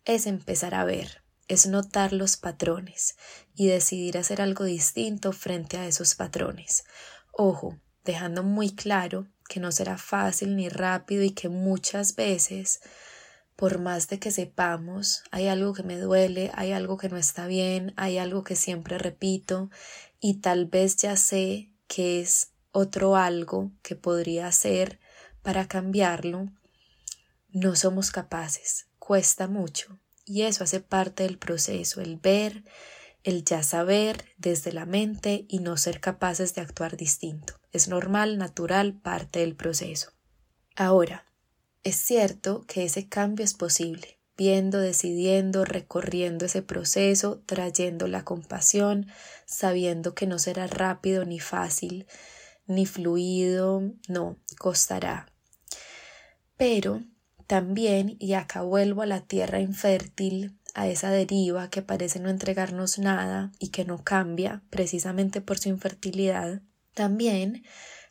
[0.05, 3.16] es empezar a ver, es notar los patrones
[3.55, 6.85] y decidir hacer algo distinto frente a esos patrones.
[7.33, 12.83] Ojo, dejando muy claro que no será fácil ni rápido y que muchas veces,
[13.61, 17.46] por más de que sepamos, hay algo que me duele, hay algo que no está
[17.46, 19.68] bien, hay algo que siempre repito
[20.18, 24.99] y tal vez ya sé que es otro algo que podría hacer
[25.42, 26.49] para cambiarlo,
[27.51, 32.64] no somos capaces, cuesta mucho y eso hace parte del proceso, el ver,
[33.25, 37.61] el ya saber desde la mente y no ser capaces de actuar distinto.
[37.73, 40.12] Es normal, natural, parte del proceso.
[40.77, 41.27] Ahora,
[41.83, 49.07] es cierto que ese cambio es posible, viendo, decidiendo, recorriendo ese proceso, trayendo la compasión,
[49.47, 52.07] sabiendo que no será rápido ni fácil,
[52.66, 55.33] ni fluido, no, costará.
[56.57, 57.03] Pero
[57.47, 62.99] también, y acá vuelvo a la tierra infértil, a esa deriva que parece no entregarnos
[62.99, 66.62] nada y que no cambia precisamente por su infertilidad,
[66.95, 67.64] también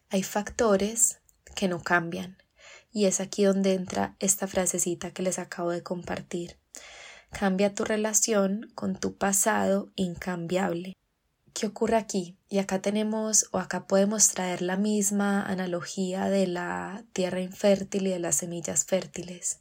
[0.09, 1.21] hay factores
[1.55, 2.37] que no cambian.
[2.91, 6.57] Y es aquí donde entra esta frasecita que les acabo de compartir.
[7.31, 10.93] Cambia tu relación con tu pasado incambiable.
[11.53, 12.37] ¿Qué ocurre aquí?
[12.47, 18.11] Y acá tenemos o acá podemos traer la misma analogía de la tierra infértil y
[18.11, 19.59] de las semillas fértiles.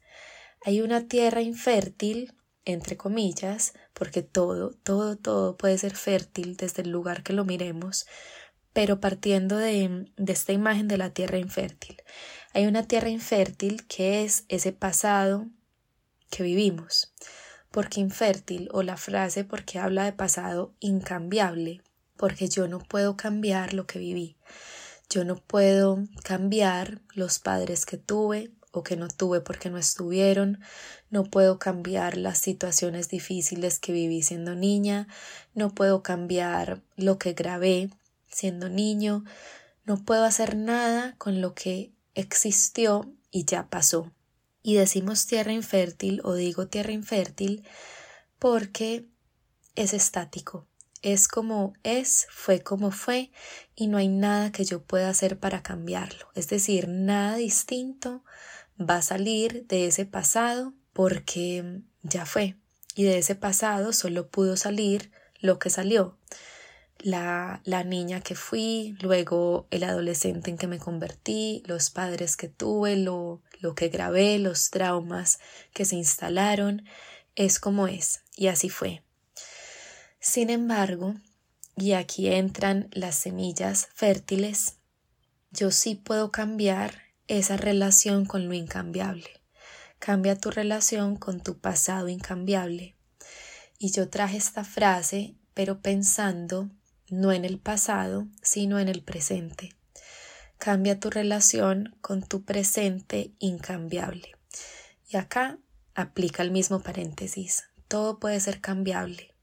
[0.64, 6.90] Hay una tierra infértil, entre comillas, porque todo, todo, todo puede ser fértil desde el
[6.90, 8.06] lugar que lo miremos,
[8.72, 11.96] pero partiendo de, de esta imagen de la tierra infértil.
[12.58, 15.46] Hay una tierra infértil que es ese pasado
[16.28, 17.14] que vivimos.
[17.70, 21.82] Porque infértil o la frase porque habla de pasado incambiable,
[22.16, 24.36] porque yo no puedo cambiar lo que viví.
[25.08, 30.58] Yo no puedo cambiar los padres que tuve o que no tuve porque no estuvieron.
[31.10, 35.06] No puedo cambiar las situaciones difíciles que viví siendo niña.
[35.54, 37.90] No puedo cambiar lo que grabé
[38.28, 39.22] siendo niño.
[39.84, 44.12] No puedo hacer nada con lo que existió y ya pasó.
[44.62, 47.64] Y decimos tierra infértil o digo tierra infértil
[48.38, 49.06] porque
[49.76, 50.66] es estático.
[51.00, 53.30] Es como es, fue como fue
[53.76, 56.28] y no hay nada que yo pueda hacer para cambiarlo.
[56.34, 58.24] Es decir, nada distinto
[58.78, 62.56] va a salir de ese pasado porque ya fue.
[62.96, 66.18] Y de ese pasado solo pudo salir lo que salió
[66.98, 72.48] la, la niña que fui, luego el adolescente en que me convertí, los padres que
[72.48, 75.38] tuve, lo, lo que grabé, los traumas
[75.72, 76.84] que se instalaron,
[77.36, 79.02] es como es, y así fue.
[80.20, 81.14] Sin embargo,
[81.76, 84.76] y aquí entran las semillas fértiles,
[85.52, 89.30] yo sí puedo cambiar esa relación con lo incambiable.
[89.98, 92.96] Cambia tu relación con tu pasado incambiable.
[93.78, 96.70] Y yo traje esta frase, pero pensando
[97.10, 99.74] no en el pasado, sino en el presente.
[100.58, 104.36] Cambia tu relación con tu presente incambiable.
[105.08, 105.58] Y acá
[105.94, 107.64] aplica el mismo paréntesis.
[107.86, 109.34] Todo puede ser cambiable.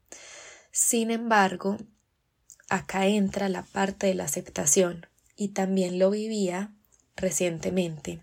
[0.70, 1.78] Sin embargo,
[2.68, 6.72] acá entra la parte de la aceptación y también lo vivía
[7.16, 8.22] recientemente.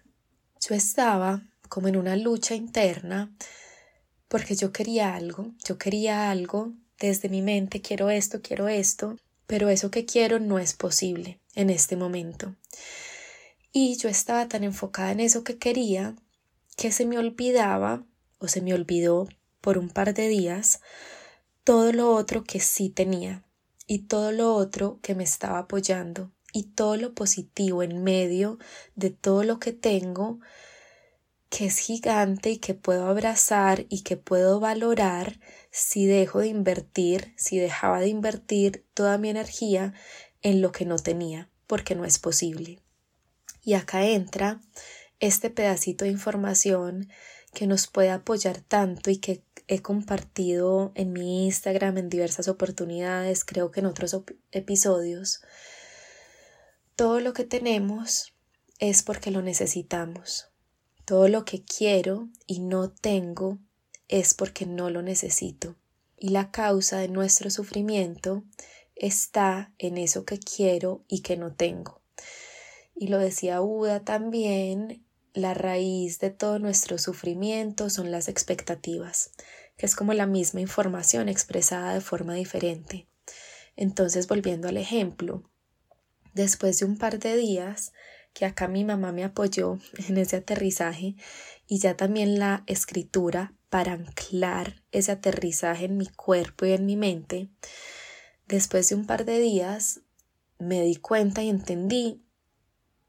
[0.62, 3.36] Yo estaba como en una lucha interna
[4.27, 9.69] porque yo quería algo, yo quería algo desde mi mente, quiero esto, quiero esto, pero
[9.69, 12.56] eso que quiero no es posible en este momento.
[13.71, 16.15] Y yo estaba tan enfocada en eso que quería
[16.75, 18.03] que se me olvidaba
[18.39, 19.27] o se me olvidó
[19.62, 20.82] por un par de días
[21.63, 23.43] todo lo otro que sí tenía
[23.88, 28.60] y todo lo otro que me estaba apoyando y todo lo positivo en medio
[28.95, 30.39] de todo lo que tengo
[31.53, 35.39] que es gigante y que puedo abrazar y que puedo valorar
[35.69, 39.93] si dejo de invertir, si dejaba de invertir toda mi energía
[40.41, 42.79] en lo que no tenía, porque no es posible.
[43.63, 44.61] Y acá entra
[45.19, 47.11] este pedacito de información
[47.53, 53.45] que nos puede apoyar tanto y que he compartido en mi Instagram en diversas oportunidades,
[53.45, 54.19] creo que en otros
[54.51, 55.43] episodios.
[56.95, 58.33] Todo lo que tenemos
[58.79, 60.49] es porque lo necesitamos.
[61.05, 63.59] Todo lo que quiero y no tengo
[64.07, 65.75] es porque no lo necesito.
[66.17, 68.43] Y la causa de nuestro sufrimiento
[68.95, 72.01] está en eso que quiero y que no tengo.
[72.95, 79.31] Y lo decía Buda también, la raíz de todo nuestro sufrimiento son las expectativas,
[79.77, 83.07] que es como la misma información expresada de forma diferente.
[83.75, 85.49] Entonces, volviendo al ejemplo,
[86.33, 87.91] después de un par de días
[88.34, 91.15] que acá mi mamá me apoyó en ese aterrizaje
[91.67, 96.96] y ya también la escritura para anclar ese aterrizaje en mi cuerpo y en mi
[96.96, 97.50] mente,
[98.48, 100.02] después de un par de días
[100.60, 102.22] me di cuenta y entendí,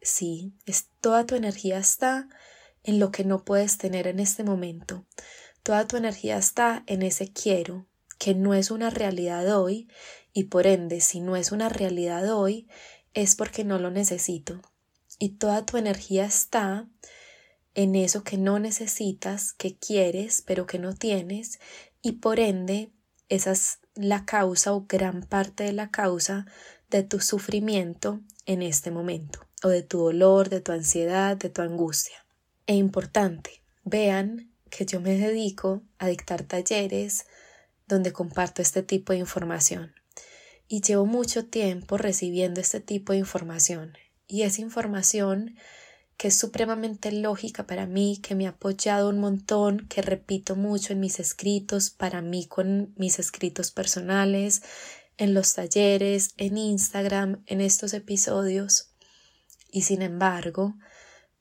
[0.01, 2.29] sí, es, toda tu energía está
[2.83, 5.05] en lo que no puedes tener en este momento,
[5.63, 7.87] toda tu energía está en ese quiero,
[8.19, 9.89] que no es una realidad hoy,
[10.33, 12.69] y por ende, si no es una realidad hoy,
[13.13, 14.63] es porque no lo necesito
[15.19, 16.89] y toda tu energía está
[17.75, 21.59] en eso que no necesitas, que quieres, pero que no tienes,
[22.03, 22.93] y por ende
[23.29, 26.47] esa es la causa o gran parte de la causa
[26.91, 31.63] de tu sufrimiento en este momento, o de tu dolor, de tu ansiedad, de tu
[31.63, 32.27] angustia.
[32.67, 37.27] E importante, vean que yo me dedico a dictar talleres
[37.87, 39.95] donde comparto este tipo de información.
[40.67, 43.93] Y llevo mucho tiempo recibiendo este tipo de información,
[44.27, 45.57] y esa información
[46.17, 50.93] que es supremamente lógica para mí, que me ha apoyado un montón, que repito mucho
[50.93, 54.63] en mis escritos, para mí con mis escritos personales,
[55.17, 58.91] en los talleres, en Instagram, en estos episodios.
[59.71, 60.77] Y sin embargo,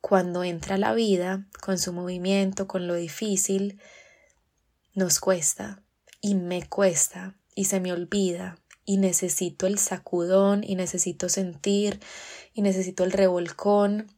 [0.02, 3.80] cuando entra la vida, con su movimiento, con lo difícil,
[4.96, 5.84] nos cuesta
[6.20, 12.00] y me cuesta y se me olvida y necesito el sacudón y necesito sentir
[12.54, 14.12] y necesito el revolcón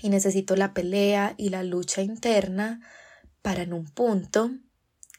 [0.00, 2.80] y necesito la pelea y la lucha interna
[3.42, 4.50] para en un punto,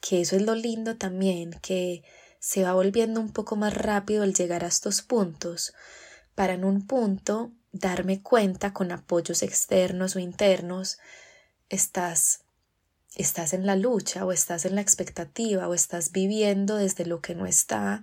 [0.02, 2.04] que eso es lo lindo también, que
[2.40, 5.74] se va volviendo un poco más rápido el llegar a estos puntos,
[6.36, 11.00] para en un punto darme cuenta con apoyos externos o internos,
[11.70, 12.42] estás
[13.16, 17.36] estás en la lucha o estás en la expectativa o estás viviendo desde lo que
[17.36, 18.02] no está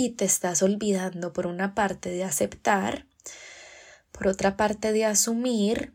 [0.00, 3.04] y te estás olvidando por una parte de aceptar,
[4.12, 5.92] por otra parte de asumir,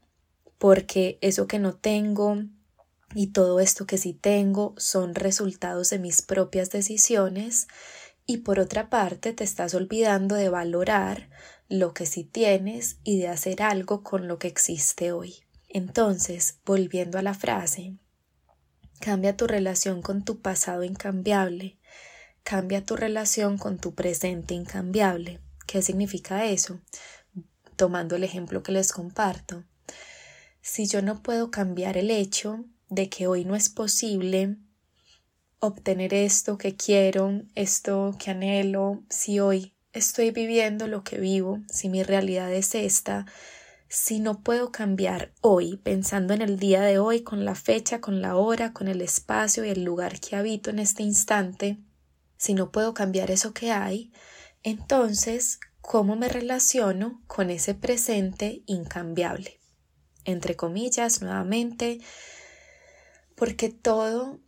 [0.60, 2.38] porque eso que no tengo
[3.16, 7.68] y todo esto que sí tengo son resultados de mis propias decisiones
[8.28, 11.32] y por otra parte te estás olvidando de valorar
[11.68, 15.38] lo que sí tienes y de hacer algo con lo que existe hoy.
[15.68, 17.96] Entonces, volviendo a la frase,
[19.00, 21.80] cambia tu relación con tu pasado incambiable,
[22.46, 25.40] Cambia tu relación con tu presente incambiable.
[25.66, 26.80] ¿Qué significa eso?
[27.76, 29.64] Tomando el ejemplo que les comparto.
[30.62, 34.58] Si yo no puedo cambiar el hecho de que hoy no es posible
[35.58, 41.90] obtener esto que quiero, esto que anhelo, si hoy estoy viviendo lo que vivo, si
[41.90, 43.26] mi realidad es esta,
[43.90, 48.22] si no puedo cambiar hoy, pensando en el día de hoy, con la fecha, con
[48.22, 51.80] la hora, con el espacio y el lugar que habito en este instante,
[52.38, 54.12] si no puedo cambiar eso que hay,
[54.64, 59.60] entonces, ¿cómo me relaciono con ese presente incambiable?
[60.24, 62.00] Entre comillas, nuevamente,
[63.36, 64.40] porque todo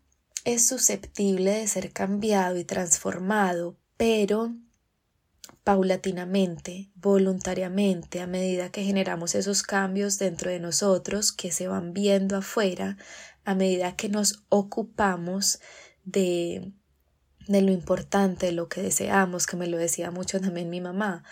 [0.43, 4.55] es susceptible de ser cambiado y transformado, pero
[5.63, 12.37] paulatinamente, voluntariamente, a medida que generamos esos cambios dentro de nosotros que se van viendo
[12.37, 12.97] afuera,
[13.43, 15.59] a medida que nos ocupamos
[16.05, 16.71] de
[17.47, 21.23] de lo importante, lo que deseamos, que me lo decía mucho también mi mamá.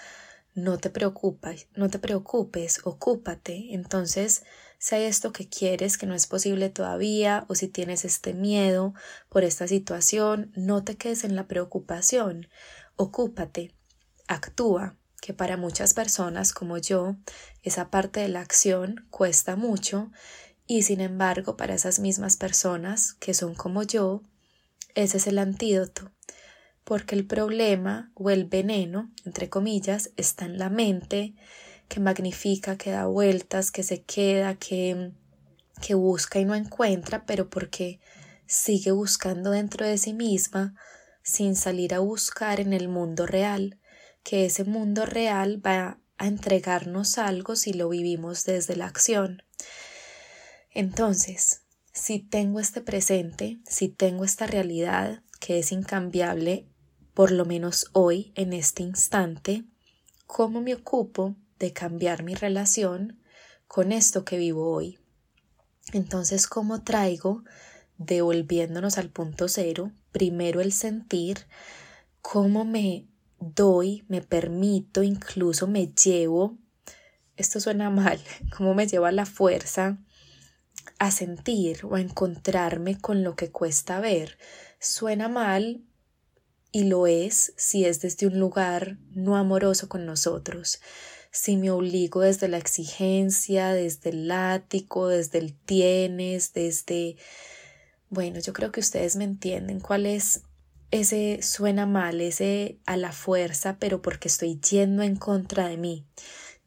[0.54, 3.74] No te preocupes, no te preocupes, ocúpate.
[3.74, 4.44] Entonces,
[4.78, 8.94] si hay esto que quieres que no es posible todavía, o si tienes este miedo
[9.30, 12.48] por esta situación, no te quedes en la preocupación.
[12.96, 13.74] Ocúpate,
[14.28, 17.16] actúa, que para muchas personas como yo,
[17.64, 20.12] esa parte de la acción cuesta mucho,
[20.68, 24.24] y sin embargo, para esas mismas personas que son como yo,
[24.96, 26.12] ese es el antídoto,
[26.84, 31.36] porque el problema o el veneno, entre comillas, está en la mente,
[31.88, 35.12] que magnifica, que da vueltas, que se queda, que,
[35.82, 38.00] que busca y no encuentra, pero porque
[38.48, 40.76] sigue buscando dentro de sí misma
[41.24, 43.80] sin salir a buscar en el mundo real,
[44.24, 49.44] que ese mundo real va a entregarnos algo si lo vivimos desde la acción.
[50.72, 51.65] Entonces,
[51.96, 56.68] si tengo este presente, si tengo esta realidad que es incambiable,
[57.14, 59.64] por lo menos hoy, en este instante,
[60.28, 63.22] ¿cómo me ocupo de cambiar mi relación
[63.68, 65.00] con esto que vivo hoy?
[65.94, 67.46] Entonces, ¿cómo traigo,
[67.98, 71.48] devolviéndonos al punto cero, primero el sentir,
[72.22, 73.08] cómo me
[73.40, 76.58] doy, me permito, incluso me llevo,
[77.38, 78.20] esto suena mal,
[78.58, 79.98] cómo me lleva la fuerza
[81.00, 84.38] a sentir o a encontrarme con lo que cuesta ver.
[84.80, 85.82] Suena mal
[86.72, 90.82] y lo es si es desde un lugar no amoroso con nosotros.
[91.32, 97.18] Si me obligo desde la exigencia, desde el látigo, desde el tienes, desde...
[98.10, 100.42] Bueno, yo creo que ustedes me entienden cuál es
[100.92, 106.06] ese suena mal, ese a la fuerza, pero porque estoy yendo en contra de mí.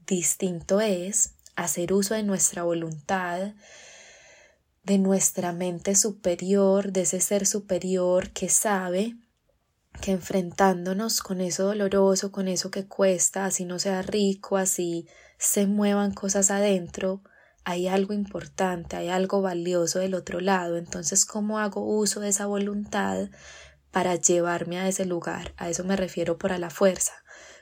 [0.07, 3.55] Distinto es hacer uso de nuestra voluntad,
[4.89, 9.17] de nuestra mente superior, de ese ser superior que sabe
[10.01, 15.67] que enfrentándonos con eso doloroso, con eso que cuesta, así no sea rico, así se
[15.67, 17.23] muevan cosas adentro,
[17.65, 20.79] hay algo importante, hay algo valioso del otro lado.
[20.79, 23.29] Entonces, ¿cómo hago uso de esa voluntad
[23.91, 25.53] para llevarme a ese lugar?
[25.59, 27.13] A eso me refiero por a la fuerza,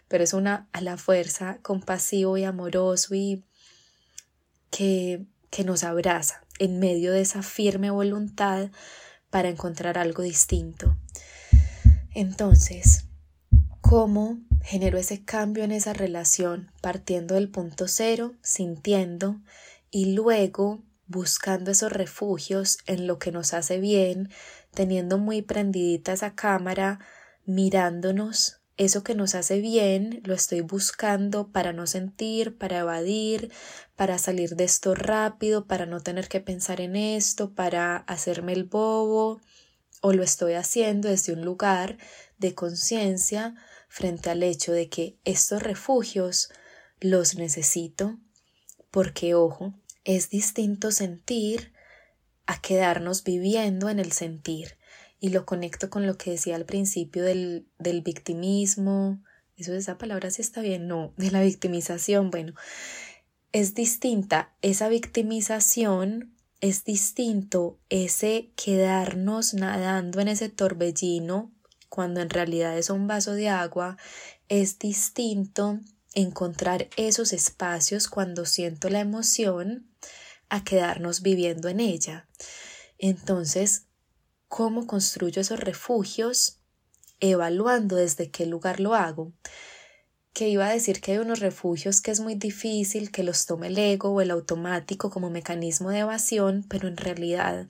[0.07, 3.45] pero es una a la fuerza compasivo y amoroso y
[4.71, 8.71] que, que nos abraza, en medio de esa firme voluntad
[9.31, 10.97] para encontrar algo distinto.
[12.15, 13.07] Entonces,
[13.81, 19.41] ¿cómo genero ese cambio en esa relación partiendo del punto cero, sintiendo
[19.91, 24.31] y luego buscando esos refugios en lo que nos hace bien,
[24.73, 26.99] teniendo muy prendidita esa cámara,
[27.45, 33.51] mirándonos eso que nos hace bien lo estoy buscando para no sentir, para evadir,
[33.97, 38.65] para salir de esto rápido, para no tener que pensar en esto, para hacerme el
[38.65, 39.41] bobo,
[40.03, 41.97] o lo estoy haciendo desde un lugar
[42.39, 43.55] de conciencia
[43.89, 46.51] frente al hecho de que estos refugios
[47.01, 48.19] los necesito,
[48.91, 49.75] porque ojo,
[50.05, 51.73] es distinto sentir
[52.47, 54.77] a quedarnos viviendo en el sentir
[55.27, 59.21] y lo conecto con lo que decía al principio del, del victimismo,
[59.57, 62.55] eso esa palabra sí está bien, no, de la victimización, bueno,
[63.51, 71.53] es distinta esa victimización, es distinto ese quedarnos nadando en ese torbellino
[71.89, 73.97] cuando en realidad es un vaso de agua,
[74.49, 75.81] es distinto
[76.15, 79.89] encontrar esos espacios cuando siento la emoción
[80.49, 82.29] a quedarnos viviendo en ella.
[82.99, 83.87] Entonces,
[84.49, 86.59] cómo construyo esos refugios,
[87.21, 89.33] evaluando desde qué lugar lo hago.
[90.33, 93.69] Que iba a decir que hay unos refugios que es muy difícil que los tome
[93.69, 97.67] el ego o el automático como mecanismo de evasión, pero en realidad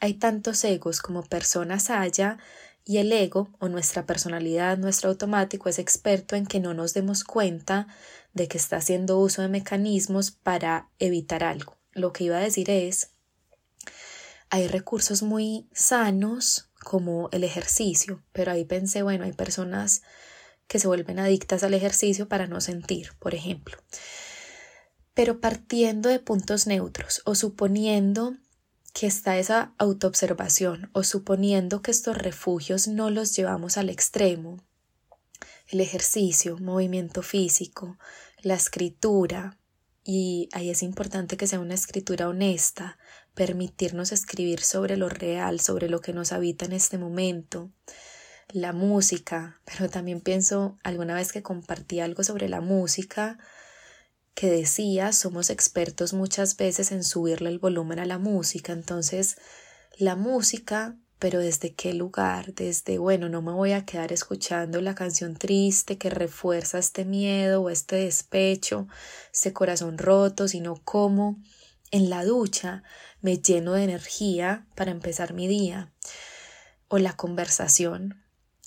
[0.00, 2.38] hay tantos egos como personas haya
[2.84, 7.22] y el ego o nuestra personalidad, nuestro automático es experto en que no nos demos
[7.22, 7.86] cuenta
[8.32, 11.76] de que está haciendo uso de mecanismos para evitar algo.
[11.92, 13.10] Lo que iba a decir es
[14.50, 20.02] hay recursos muy sanos como el ejercicio, pero ahí pensé, bueno, hay personas
[20.66, 23.78] que se vuelven adictas al ejercicio para no sentir, por ejemplo.
[25.14, 28.36] Pero partiendo de puntos neutros o suponiendo
[28.92, 34.64] que está esa autoobservación o suponiendo que estos refugios no los llevamos al extremo,
[35.68, 37.98] el ejercicio, movimiento físico,
[38.42, 39.58] la escritura,
[40.02, 42.98] y ahí es importante que sea una escritura honesta,
[43.34, 47.70] permitirnos escribir sobre lo real, sobre lo que nos habita en este momento,
[48.52, 53.38] la música, pero también pienso alguna vez que compartí algo sobre la música,
[54.34, 59.36] que decía, somos expertos muchas veces en subirle el volumen a la música, entonces
[59.98, 64.94] la música, pero desde qué lugar, desde, bueno, no me voy a quedar escuchando la
[64.94, 68.88] canción triste que refuerza este miedo o este despecho,
[69.32, 71.38] este corazón roto, sino cómo
[71.90, 72.82] en la ducha
[73.20, 75.92] me lleno de energía para empezar mi día.
[76.88, 78.22] O la conversación,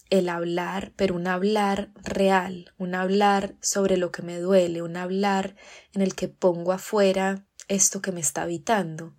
[0.09, 5.55] el hablar, pero un hablar real, un hablar sobre lo que me duele, un hablar
[5.93, 9.15] en el que pongo afuera esto que me está habitando,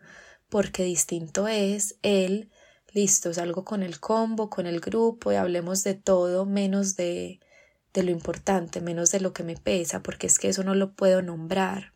[0.49, 2.51] porque distinto es el
[2.93, 7.41] listo, salgo con el combo, con el grupo y hablemos de todo menos de
[7.95, 10.93] de lo importante, menos de lo que me pesa, porque es que eso no lo
[10.93, 11.94] puedo nombrar.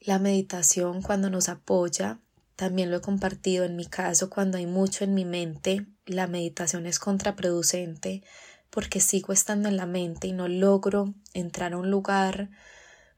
[0.00, 2.18] La meditación cuando nos apoya
[2.56, 6.86] también lo he compartido en mi caso cuando hay mucho en mi mente, la meditación
[6.86, 8.22] es contraproducente
[8.70, 12.50] porque sigo estando en la mente y no logro entrar a un lugar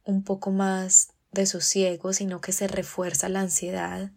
[0.04, 4.10] un poco más de sosiego, sino que se refuerza la ansiedad,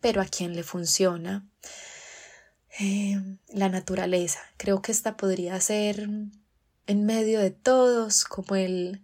[0.00, 1.46] pero a quien le funciona.
[2.80, 6.08] Eh, la naturaleza, creo que esta podría ser
[6.86, 9.02] en medio de todos como el,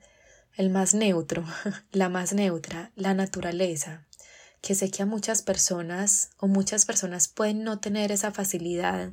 [0.57, 1.44] el más neutro,
[1.92, 4.05] la más neutra, la naturaleza
[4.64, 9.12] que sé que a muchas personas o muchas personas pueden no tener esa facilidad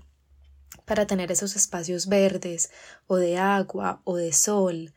[0.85, 2.71] para tener esos espacios verdes
[3.05, 4.93] o de agua o de sol.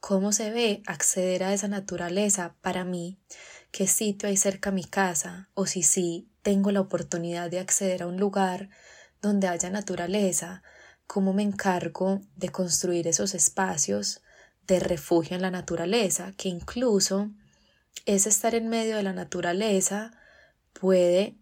[0.00, 3.16] ¿Cómo se ve acceder a esa naturaleza para mí?
[3.70, 5.48] ¿Qué sitio hay cerca a mi casa?
[5.54, 8.68] O si sí, tengo la oportunidad de acceder a un lugar
[9.22, 10.62] donde haya naturaleza,
[11.06, 14.20] ¿cómo me encargo de construir esos espacios
[14.66, 17.30] de refugio en la naturaleza que incluso
[18.04, 20.12] es estar en medio de la naturaleza,
[20.72, 21.36] puede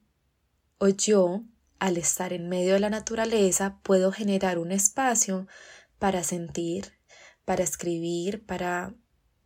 [0.78, 1.42] o yo,
[1.78, 5.46] al estar en medio de la naturaleza, puedo generar un espacio
[5.98, 6.92] para sentir,
[7.44, 8.94] para escribir, para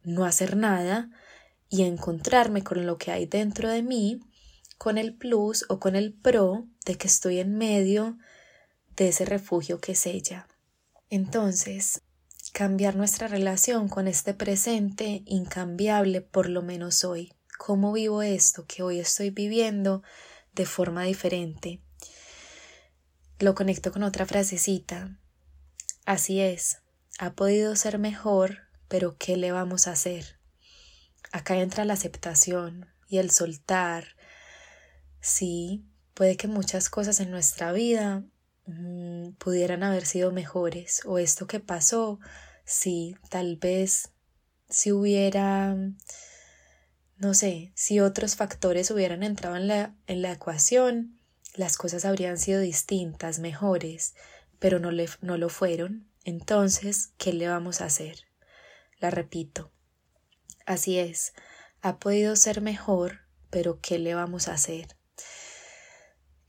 [0.02, 1.10] no hacer nada
[1.68, 4.20] y encontrarme con lo que hay dentro de mí,
[4.78, 8.16] con el plus o con el pro de que estoy en medio
[8.96, 10.46] de ese refugio que es ella.
[11.10, 12.02] Entonces,
[12.58, 17.32] cambiar nuestra relación con este presente incambiable por lo menos hoy.
[17.56, 20.02] ¿Cómo vivo esto que hoy estoy viviendo
[20.54, 21.80] de forma diferente?
[23.38, 25.20] Lo conecto con otra frasecita.
[26.04, 26.78] Así es,
[27.20, 30.40] ha podido ser mejor, pero ¿qué le vamos a hacer?
[31.30, 34.16] Acá entra la aceptación y el soltar.
[35.20, 38.24] Sí, puede que muchas cosas en nuestra vida
[38.68, 42.20] Mm, pudieran haber sido mejores o esto que pasó,
[42.68, 44.10] sí, tal vez
[44.68, 45.74] si hubiera,
[47.16, 51.18] no sé, si otros factores hubieran entrado en la, en la ecuación,
[51.54, 54.14] las cosas habrían sido distintas, mejores,
[54.58, 56.06] pero no, le, no lo fueron.
[56.24, 58.26] Entonces, ¿qué le vamos a hacer?
[58.98, 59.72] La repito.
[60.66, 61.32] Así es,
[61.80, 64.94] ha podido ser mejor, pero ¿qué le vamos a hacer?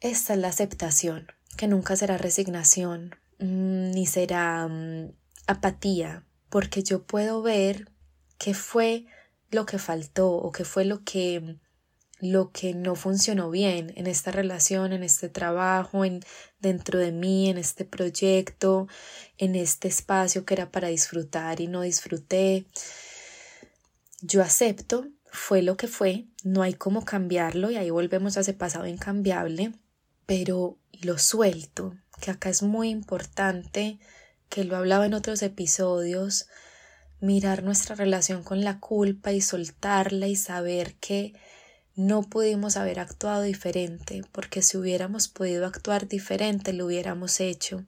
[0.02, 5.14] Esta es la aceptación, que nunca será resignación, mm, ni será mm,
[5.50, 7.92] apatía, porque yo puedo ver
[8.38, 9.06] qué fue
[9.50, 11.58] lo que faltó o qué fue lo que
[12.22, 16.20] lo que no funcionó bien en esta relación, en este trabajo, en
[16.60, 18.90] dentro de mí, en este proyecto,
[19.38, 22.66] en este espacio que era para disfrutar y no disfruté.
[24.22, 28.54] Yo acepto, fue lo que fue, no hay cómo cambiarlo y ahí volvemos a ese
[28.54, 29.72] pasado incambiable,
[30.26, 33.98] pero lo suelto, que acá es muy importante,
[34.50, 36.48] que lo hablaba en otros episodios,
[37.22, 41.34] mirar nuestra relación con la culpa y soltarla y saber que
[41.96, 47.86] no pudimos haber actuado diferente, porque si hubiéramos podido actuar diferente lo hubiéramos hecho.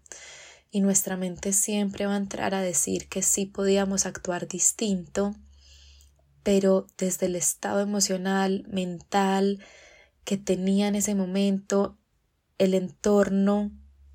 [0.69, 5.35] Y nuestra mente siempre va a entrar a decir que sí podíamos actuar distinto,
[6.43, 9.59] pero desde el estado emocional, mental
[10.23, 11.97] que tenía en ese momento,
[12.57, 13.71] el entorno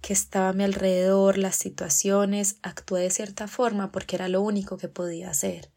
[0.07, 4.77] que estaba a mi alrededor, las situaciones, actué de cierta forma porque era lo único
[4.77, 5.73] que podía hacer.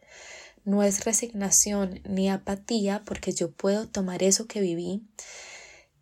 [0.63, 5.01] No es resignación ni apatía porque yo puedo tomar eso que viví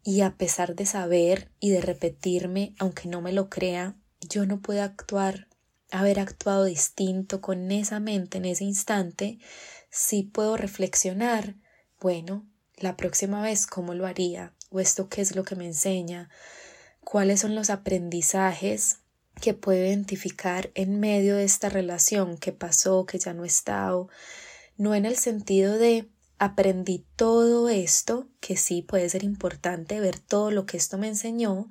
[0.03, 4.59] y a pesar de saber y de repetirme, aunque no me lo crea, yo no
[4.59, 5.47] puedo actuar,
[5.89, 9.39] haber actuado distinto con esa mente en ese instante,
[9.89, 11.55] sí puedo reflexionar,
[12.01, 16.29] bueno, la próxima vez cómo lo haría, o esto qué es lo que me enseña,
[17.09, 18.97] cuáles son los aprendizajes
[19.39, 24.09] que puedo identificar en medio de esta relación que pasó, que ya no he estado,
[24.75, 30.51] no en el sentido de aprendí todo esto, que sí puede ser importante ver todo
[30.51, 31.69] lo que esto me enseñó,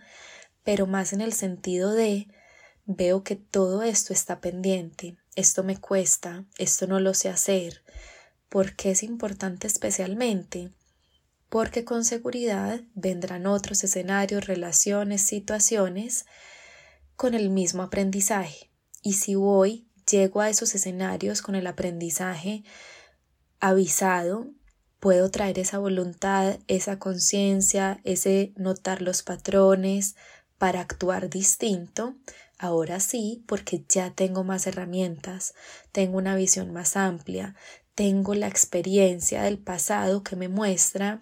[0.64, 2.28] pero más en el sentido de
[2.86, 7.82] veo que todo esto está pendiente, esto me cuesta, esto no lo sé hacer.
[8.48, 10.70] ¿Por qué es importante especialmente?
[11.48, 16.26] Porque con seguridad vendrán otros escenarios, relaciones, situaciones
[17.16, 18.70] con el mismo aprendizaje.
[19.02, 22.64] Y si voy, llego a esos escenarios con el aprendizaje
[23.60, 24.50] avisado,
[25.00, 30.16] puedo traer esa voluntad, esa conciencia, ese notar los patrones
[30.58, 32.16] para actuar distinto.
[32.58, 35.54] Ahora sí, porque ya tengo más herramientas,
[35.92, 37.54] tengo una visión más amplia,
[37.94, 41.20] tengo la experiencia del pasado que me muestra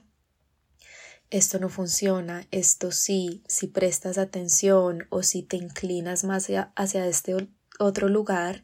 [1.31, 7.49] esto no funciona, esto sí, si prestas atención o si te inclinas más hacia, este
[7.79, 8.63] otro lugar,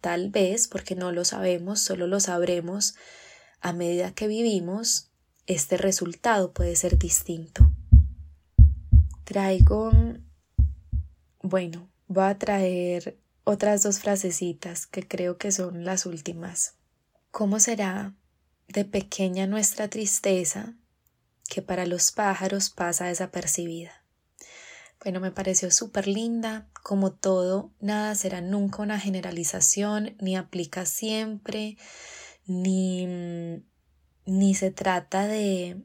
[0.00, 2.94] tal vez, porque no lo sabemos, solo lo sabremos
[3.60, 5.10] a medida que vivimos,
[5.46, 7.72] este resultado puede ser distinto.
[9.24, 9.92] Traigo,
[11.42, 16.74] bueno, voy a traer otras dos frasecitas que creo que son las últimas.
[17.30, 18.14] ¿Cómo será
[18.68, 20.74] de pequeña nuestra tristeza
[21.50, 24.04] que para los pájaros pasa desapercibida.
[25.02, 31.76] Bueno, me pareció súper linda, como todo, nada será nunca una generalización, ni aplica siempre,
[32.46, 33.06] ni,
[34.26, 35.82] ni se trata de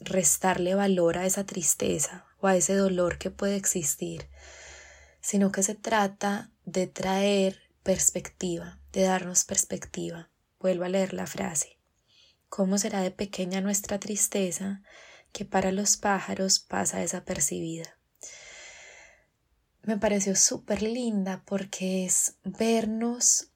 [0.00, 4.28] restarle valor a esa tristeza o a ese dolor que puede existir,
[5.20, 10.30] sino que se trata de traer perspectiva, de darnos perspectiva.
[10.58, 11.75] Vuelvo a leer la frase.
[12.48, 14.82] ¿Cómo será de pequeña nuestra tristeza
[15.32, 17.98] que para los pájaros pasa desapercibida?
[19.82, 23.50] Me pareció súper linda porque es vernos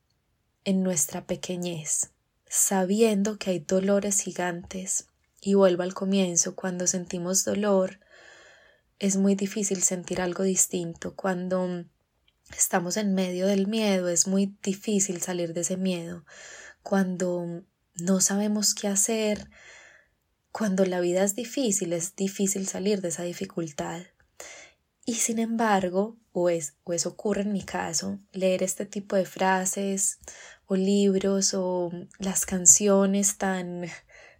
[0.64, 2.10] en nuestra pequeñez,
[2.46, 5.06] sabiendo que hay dolores gigantes.
[5.40, 7.98] Y vuelvo al comienzo, cuando sentimos dolor,
[8.98, 11.16] es muy difícil sentir algo distinto.
[11.16, 11.86] Cuando
[12.56, 16.24] estamos en medio del miedo, es muy difícil salir de ese miedo.
[16.82, 17.64] Cuando
[18.00, 19.50] no sabemos qué hacer.
[20.52, 24.02] Cuando la vida es difícil, es difícil salir de esa dificultad.
[25.04, 29.24] Y sin embargo, o, es, o eso ocurre en mi caso, leer este tipo de
[29.24, 30.18] frases
[30.66, 33.86] o libros o las canciones tan,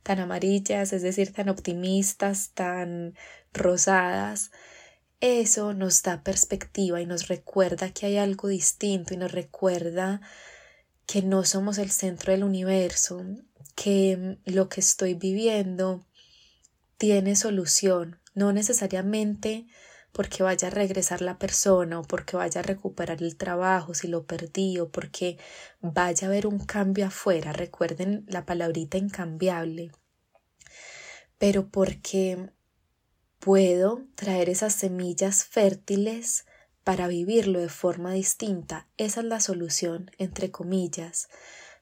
[0.03, 3.15] tan amarillas, es decir, tan optimistas, tan
[3.53, 4.51] rosadas,
[5.21, 10.21] eso nos da perspectiva y nos recuerda que hay algo distinto y nos recuerda
[11.07, 13.23] que no somos el centro del universo,
[13.75, 16.07] que lo que estoy viviendo
[16.97, 19.67] tiene solución, no necesariamente
[20.13, 24.27] porque vaya a regresar la persona o porque vaya a recuperar el trabajo si lo
[24.27, 25.39] perdí o porque
[25.81, 29.93] vaya a haber un cambio afuera, recuerden la palabrita incambiable,
[31.39, 32.51] pero porque
[33.39, 36.45] puedo traer esas semillas fértiles
[36.85, 38.89] para vivirlo de forma distinta.
[38.97, 41.29] Esa es la solución, entre comillas.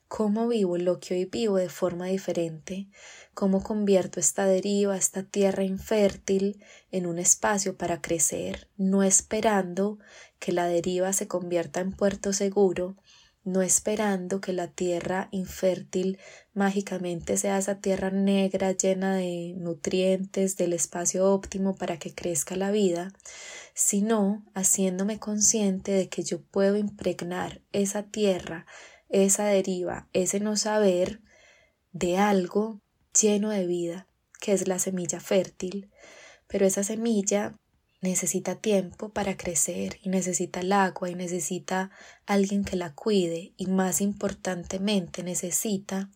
[0.09, 2.89] ¿Cómo vivo lo que hoy vivo de forma diferente?
[3.35, 9.99] ¿Cómo convierto esta deriva, esta tierra infértil, en un espacio para crecer, no esperando
[10.39, 12.97] que la deriva se convierta en puerto seguro,
[13.45, 16.19] no esperando que la tierra infértil
[16.55, 22.71] mágicamente sea esa tierra negra llena de nutrientes del espacio óptimo para que crezca la
[22.71, 23.13] vida,
[23.75, 28.67] sino haciéndome consciente de que yo puedo impregnar esa tierra,
[29.09, 31.21] esa deriva, ese no saber
[31.93, 32.81] de algo
[33.21, 34.07] lleno de vida,
[34.41, 35.91] que es la semilla fértil,
[36.47, 37.59] pero esa semilla
[38.01, 41.91] necesita tiempo para crecer y necesita el agua y necesita
[42.27, 46.11] alguien que la cuide y más importantemente necesita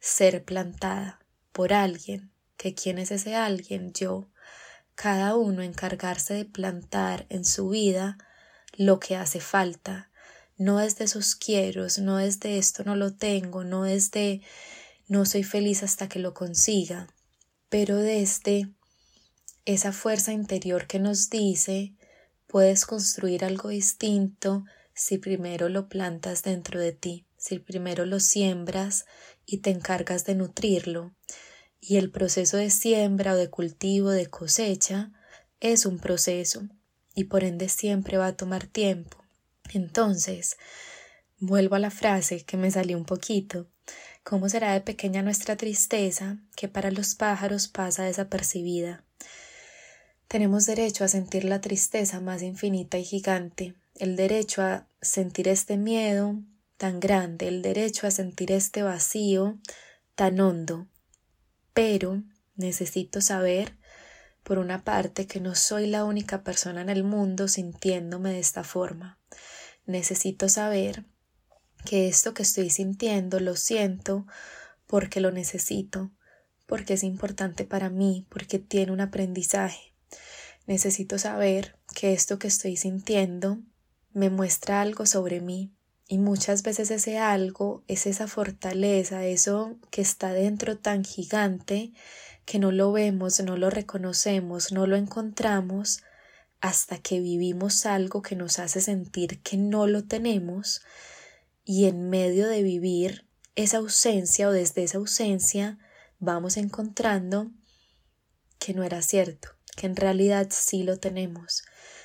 [0.00, 1.20] ser plantada
[1.52, 2.30] por alguien.
[2.56, 3.92] ¿Que quién es ese alguien?
[3.92, 4.28] Yo.
[4.94, 8.18] Cada uno encargarse de plantar en su vida
[8.76, 10.11] lo que hace falta.
[10.62, 14.42] No es de sus quieros, no es de esto no lo tengo, no es de
[15.08, 17.08] no soy feliz hasta que lo consiga,
[17.68, 18.72] pero desde
[19.64, 21.96] esa fuerza interior que nos dice
[22.46, 29.04] puedes construir algo distinto si primero lo plantas dentro de ti, si primero lo siembras
[29.44, 31.12] y te encargas de nutrirlo.
[31.80, 35.10] Y el proceso de siembra o de cultivo, de cosecha,
[35.58, 36.68] es un proceso
[37.16, 39.21] y por ende siempre va a tomar tiempo.
[39.72, 40.56] Entonces,
[41.38, 43.68] vuelvo a la frase que me salió un poquito.
[44.24, 49.04] ¿Cómo será de pequeña nuestra tristeza que para los pájaros pasa desapercibida?
[50.28, 55.76] Tenemos derecho a sentir la tristeza más infinita y gigante, el derecho a sentir este
[55.76, 56.36] miedo
[56.76, 59.58] tan grande, el derecho a sentir este vacío
[60.14, 60.86] tan hondo.
[61.74, 62.22] Pero
[62.54, 63.76] necesito saber,
[64.42, 68.64] por una parte, que no soy la única persona en el mundo sintiéndome de esta
[68.64, 69.18] forma.
[69.86, 71.04] Necesito saber
[71.84, 74.26] que esto que estoy sintiendo lo siento
[74.86, 76.10] porque lo necesito,
[76.66, 79.94] porque es importante para mí, porque tiene un aprendizaje.
[80.66, 83.58] Necesito saber que esto que estoy sintiendo
[84.12, 85.72] me muestra algo sobre mí
[86.06, 91.92] y muchas veces ese algo es esa fortaleza, eso que está dentro tan gigante
[92.44, 96.02] que no lo vemos, no lo reconocemos, no lo encontramos
[96.60, 100.82] hasta que vivimos algo que nos hace sentir que no lo tenemos
[101.64, 105.78] y en medio de vivir esa ausencia o desde esa ausencia
[106.18, 107.50] vamos encontrando
[108.58, 111.64] que no era cierto, que en realidad sí lo tenemos,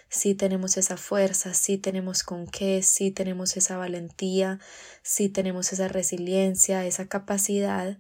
[0.10, 4.60] sí tenemos esa fuerza, sí tenemos con qué, sí tenemos esa valentía,
[5.04, 8.00] sí tenemos esa resiliencia, esa capacidad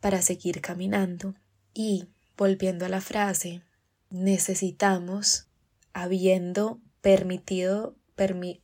[0.00, 1.34] para seguir caminando.
[1.74, 3.62] Y, volviendo a la frase,
[4.10, 5.48] necesitamos,
[5.92, 7.96] habiendo permitido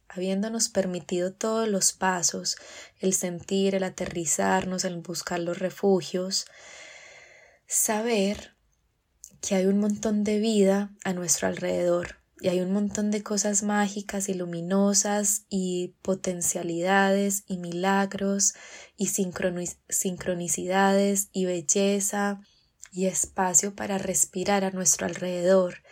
[0.08, 2.56] habiéndonos permitido todos los pasos,
[3.00, 6.46] el sentir, el aterrizarnos, el buscar los refugios,
[7.66, 8.54] saber
[9.40, 13.62] que hay un montón de vida a nuestro alrededor y hay un montón de cosas
[13.62, 18.54] mágicas y luminosas y potencialidades y milagros
[18.96, 22.40] y sincronicidades y belleza
[22.90, 25.82] y espacio para respirar a nuestro alrededor,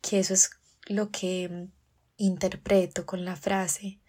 [0.00, 0.50] que eso es
[0.86, 1.68] lo que
[2.16, 4.00] interpreto con la frase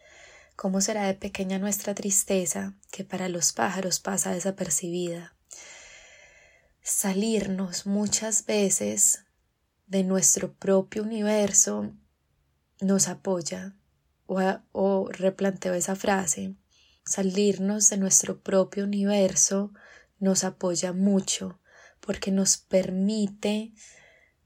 [0.57, 5.38] ¿Cómo será de pequeña nuestra tristeza que para los pájaros pasa desapercibida?
[6.82, 9.26] salirnos muchas veces
[9.86, 11.93] de nuestro propio universo
[12.82, 13.76] nos apoya
[14.26, 16.55] o, replanteo esa frase
[17.05, 19.74] salirnos de nuestro propio universo
[20.18, 21.59] nos apoya mucho
[22.08, 23.74] porque nos permite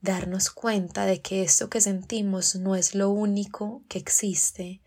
[0.00, 4.82] darnos cuenta de que esto que sentimos no es lo único que existe,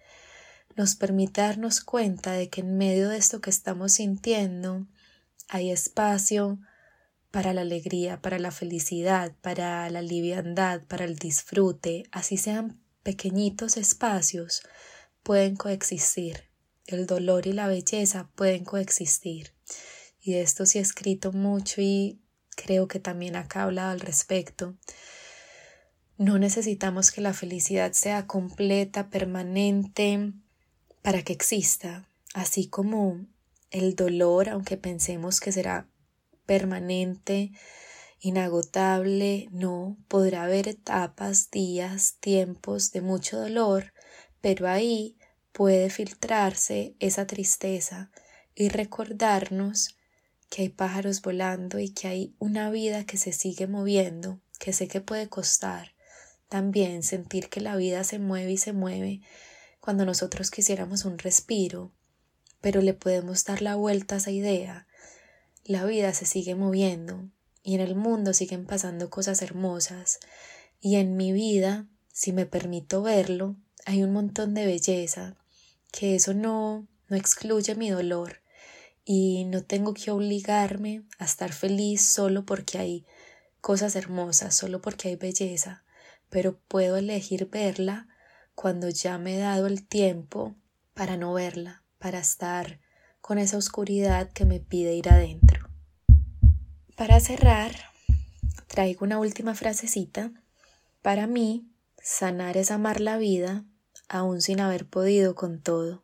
[0.76, 4.88] nos permite darnos cuenta de que en medio de esto que estamos sintiendo
[5.48, 6.60] hay espacio
[7.32, 13.78] para la alegría, para la felicidad, para la liviandad, para el disfrute, así sean pequeñitos
[13.78, 14.64] espacios,
[15.24, 16.50] pueden coexistir.
[16.88, 19.54] El dolor y la belleza pueden coexistir.
[20.20, 22.20] Y de esto sí he escrito mucho y
[22.56, 24.76] creo que también acá he hablado al respecto.
[26.18, 30.34] No necesitamos que la felicidad sea completa, permanente,
[31.02, 33.26] para que exista, así como
[33.70, 35.88] el dolor, aunque pensemos que será
[36.46, 37.52] permanente,
[38.20, 43.94] inagotable, no, podrá haber etapas, días, tiempos de mucho dolor,
[44.42, 45.18] pero ahí
[45.52, 48.10] puede filtrarse esa tristeza
[48.56, 49.95] y recordarnos
[50.56, 54.88] que hay pájaros volando y que hay una vida que se sigue moviendo, que sé
[54.88, 55.96] que puede costar,
[56.48, 59.20] también sentir que la vida se mueve y se mueve
[59.82, 61.92] cuando nosotros quisiéramos un respiro,
[62.62, 64.88] pero le podemos dar la vuelta a esa idea.
[65.66, 67.30] La vida se sigue moviendo
[67.62, 70.20] y en el mundo siguen pasando cosas hermosas
[70.80, 75.36] y en mi vida, si me permito verlo, hay un montón de belleza,
[75.92, 78.45] que eso no, no excluye mi dolor
[79.06, 83.06] y no tengo que obligarme a estar feliz solo porque hay
[83.62, 85.84] cosas hermosas, solo porque hay belleza,
[86.30, 88.08] pero puedo elegir verla
[88.56, 90.56] cuando ya me he dado el tiempo
[90.96, 92.80] para no verla, para estar
[93.22, 95.70] con esa oscuridad que me pide ir adentro.
[96.96, 97.76] Para cerrar,
[98.68, 100.32] traigo una última frasecita.
[101.02, 101.68] Para mí,
[102.02, 103.66] sanar es amar la vida
[104.08, 106.04] aún sin haber podido con todo.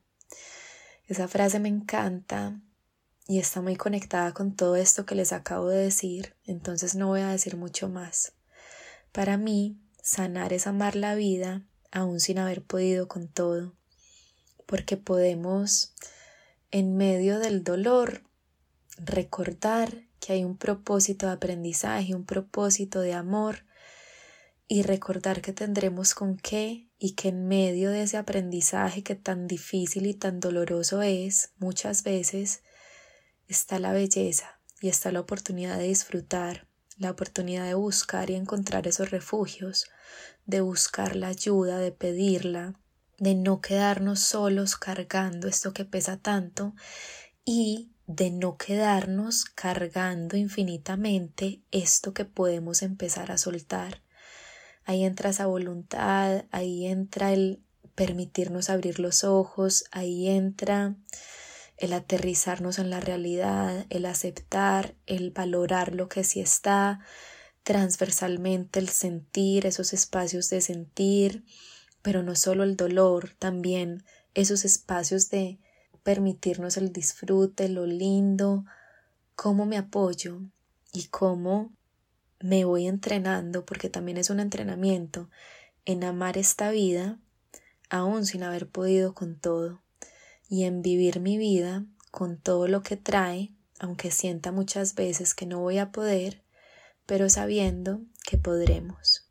[1.08, 2.60] Esa frase me encanta
[3.28, 7.22] y está muy conectada con todo esto que les acabo de decir, entonces no voy
[7.22, 8.34] a decir mucho más.
[9.12, 13.76] Para mí, sanar es amar la vida aún sin haber podido con todo,
[14.66, 15.94] porque podemos,
[16.72, 18.24] en medio del dolor,
[18.98, 23.66] recordar que hay un propósito de aprendizaje, un propósito de amor,
[24.68, 29.46] y recordar que tendremos con qué y que en medio de ese aprendizaje que tan
[29.46, 32.64] difícil y tan doloroso es, muchas veces,
[33.52, 38.88] está la belleza y está la oportunidad de disfrutar, la oportunidad de buscar y encontrar
[38.88, 39.89] esos refugios,
[40.45, 42.80] de buscar la ayuda, de pedirla,
[43.18, 46.74] de no quedarnos solos cargando esto que pesa tanto
[47.45, 54.02] y de no quedarnos cargando infinitamente esto que podemos empezar a soltar.
[54.84, 57.62] Ahí entra esa voluntad, ahí entra el
[57.95, 60.95] permitirnos abrir los ojos, ahí entra
[61.82, 67.00] el aterrizarnos en la realidad, el aceptar, el valorar lo que sí está,
[67.64, 71.44] transversalmente el sentir, esos espacios de sentir,
[72.04, 74.04] pero no solo el dolor, también
[74.36, 75.58] esos espacios de
[76.04, 78.64] permitirnos el disfrute, lo lindo,
[79.36, 80.40] cómo me apoyo
[80.94, 81.74] y cómo
[82.40, 85.32] me voy entrenando, porque también es un entrenamiento,
[85.86, 87.18] en amar esta vida,
[87.90, 89.82] aún sin haber podido con todo
[90.52, 95.45] y en vivir mi vida con todo lo que trae, aunque sienta muchas veces que
[95.45, 96.43] no voy a poder,
[97.06, 99.30] pero sabiendo que podremos.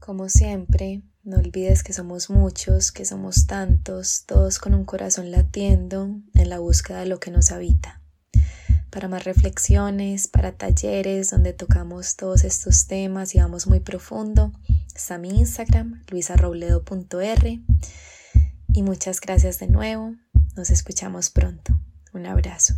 [0.00, 6.20] Como siempre, no olvides que somos muchos, que somos tantos, todos con un corazón latiendo
[6.34, 8.02] en la búsqueda de lo que nos habita.
[8.90, 14.50] Para más reflexiones, para talleres donde tocamos todos estos temas y vamos muy profundo,
[14.96, 17.62] está mi Instagram, luisarrobledo.r
[18.74, 20.14] y muchas gracias de nuevo.
[20.56, 21.72] Nos escuchamos pronto.
[22.12, 22.74] Un abrazo.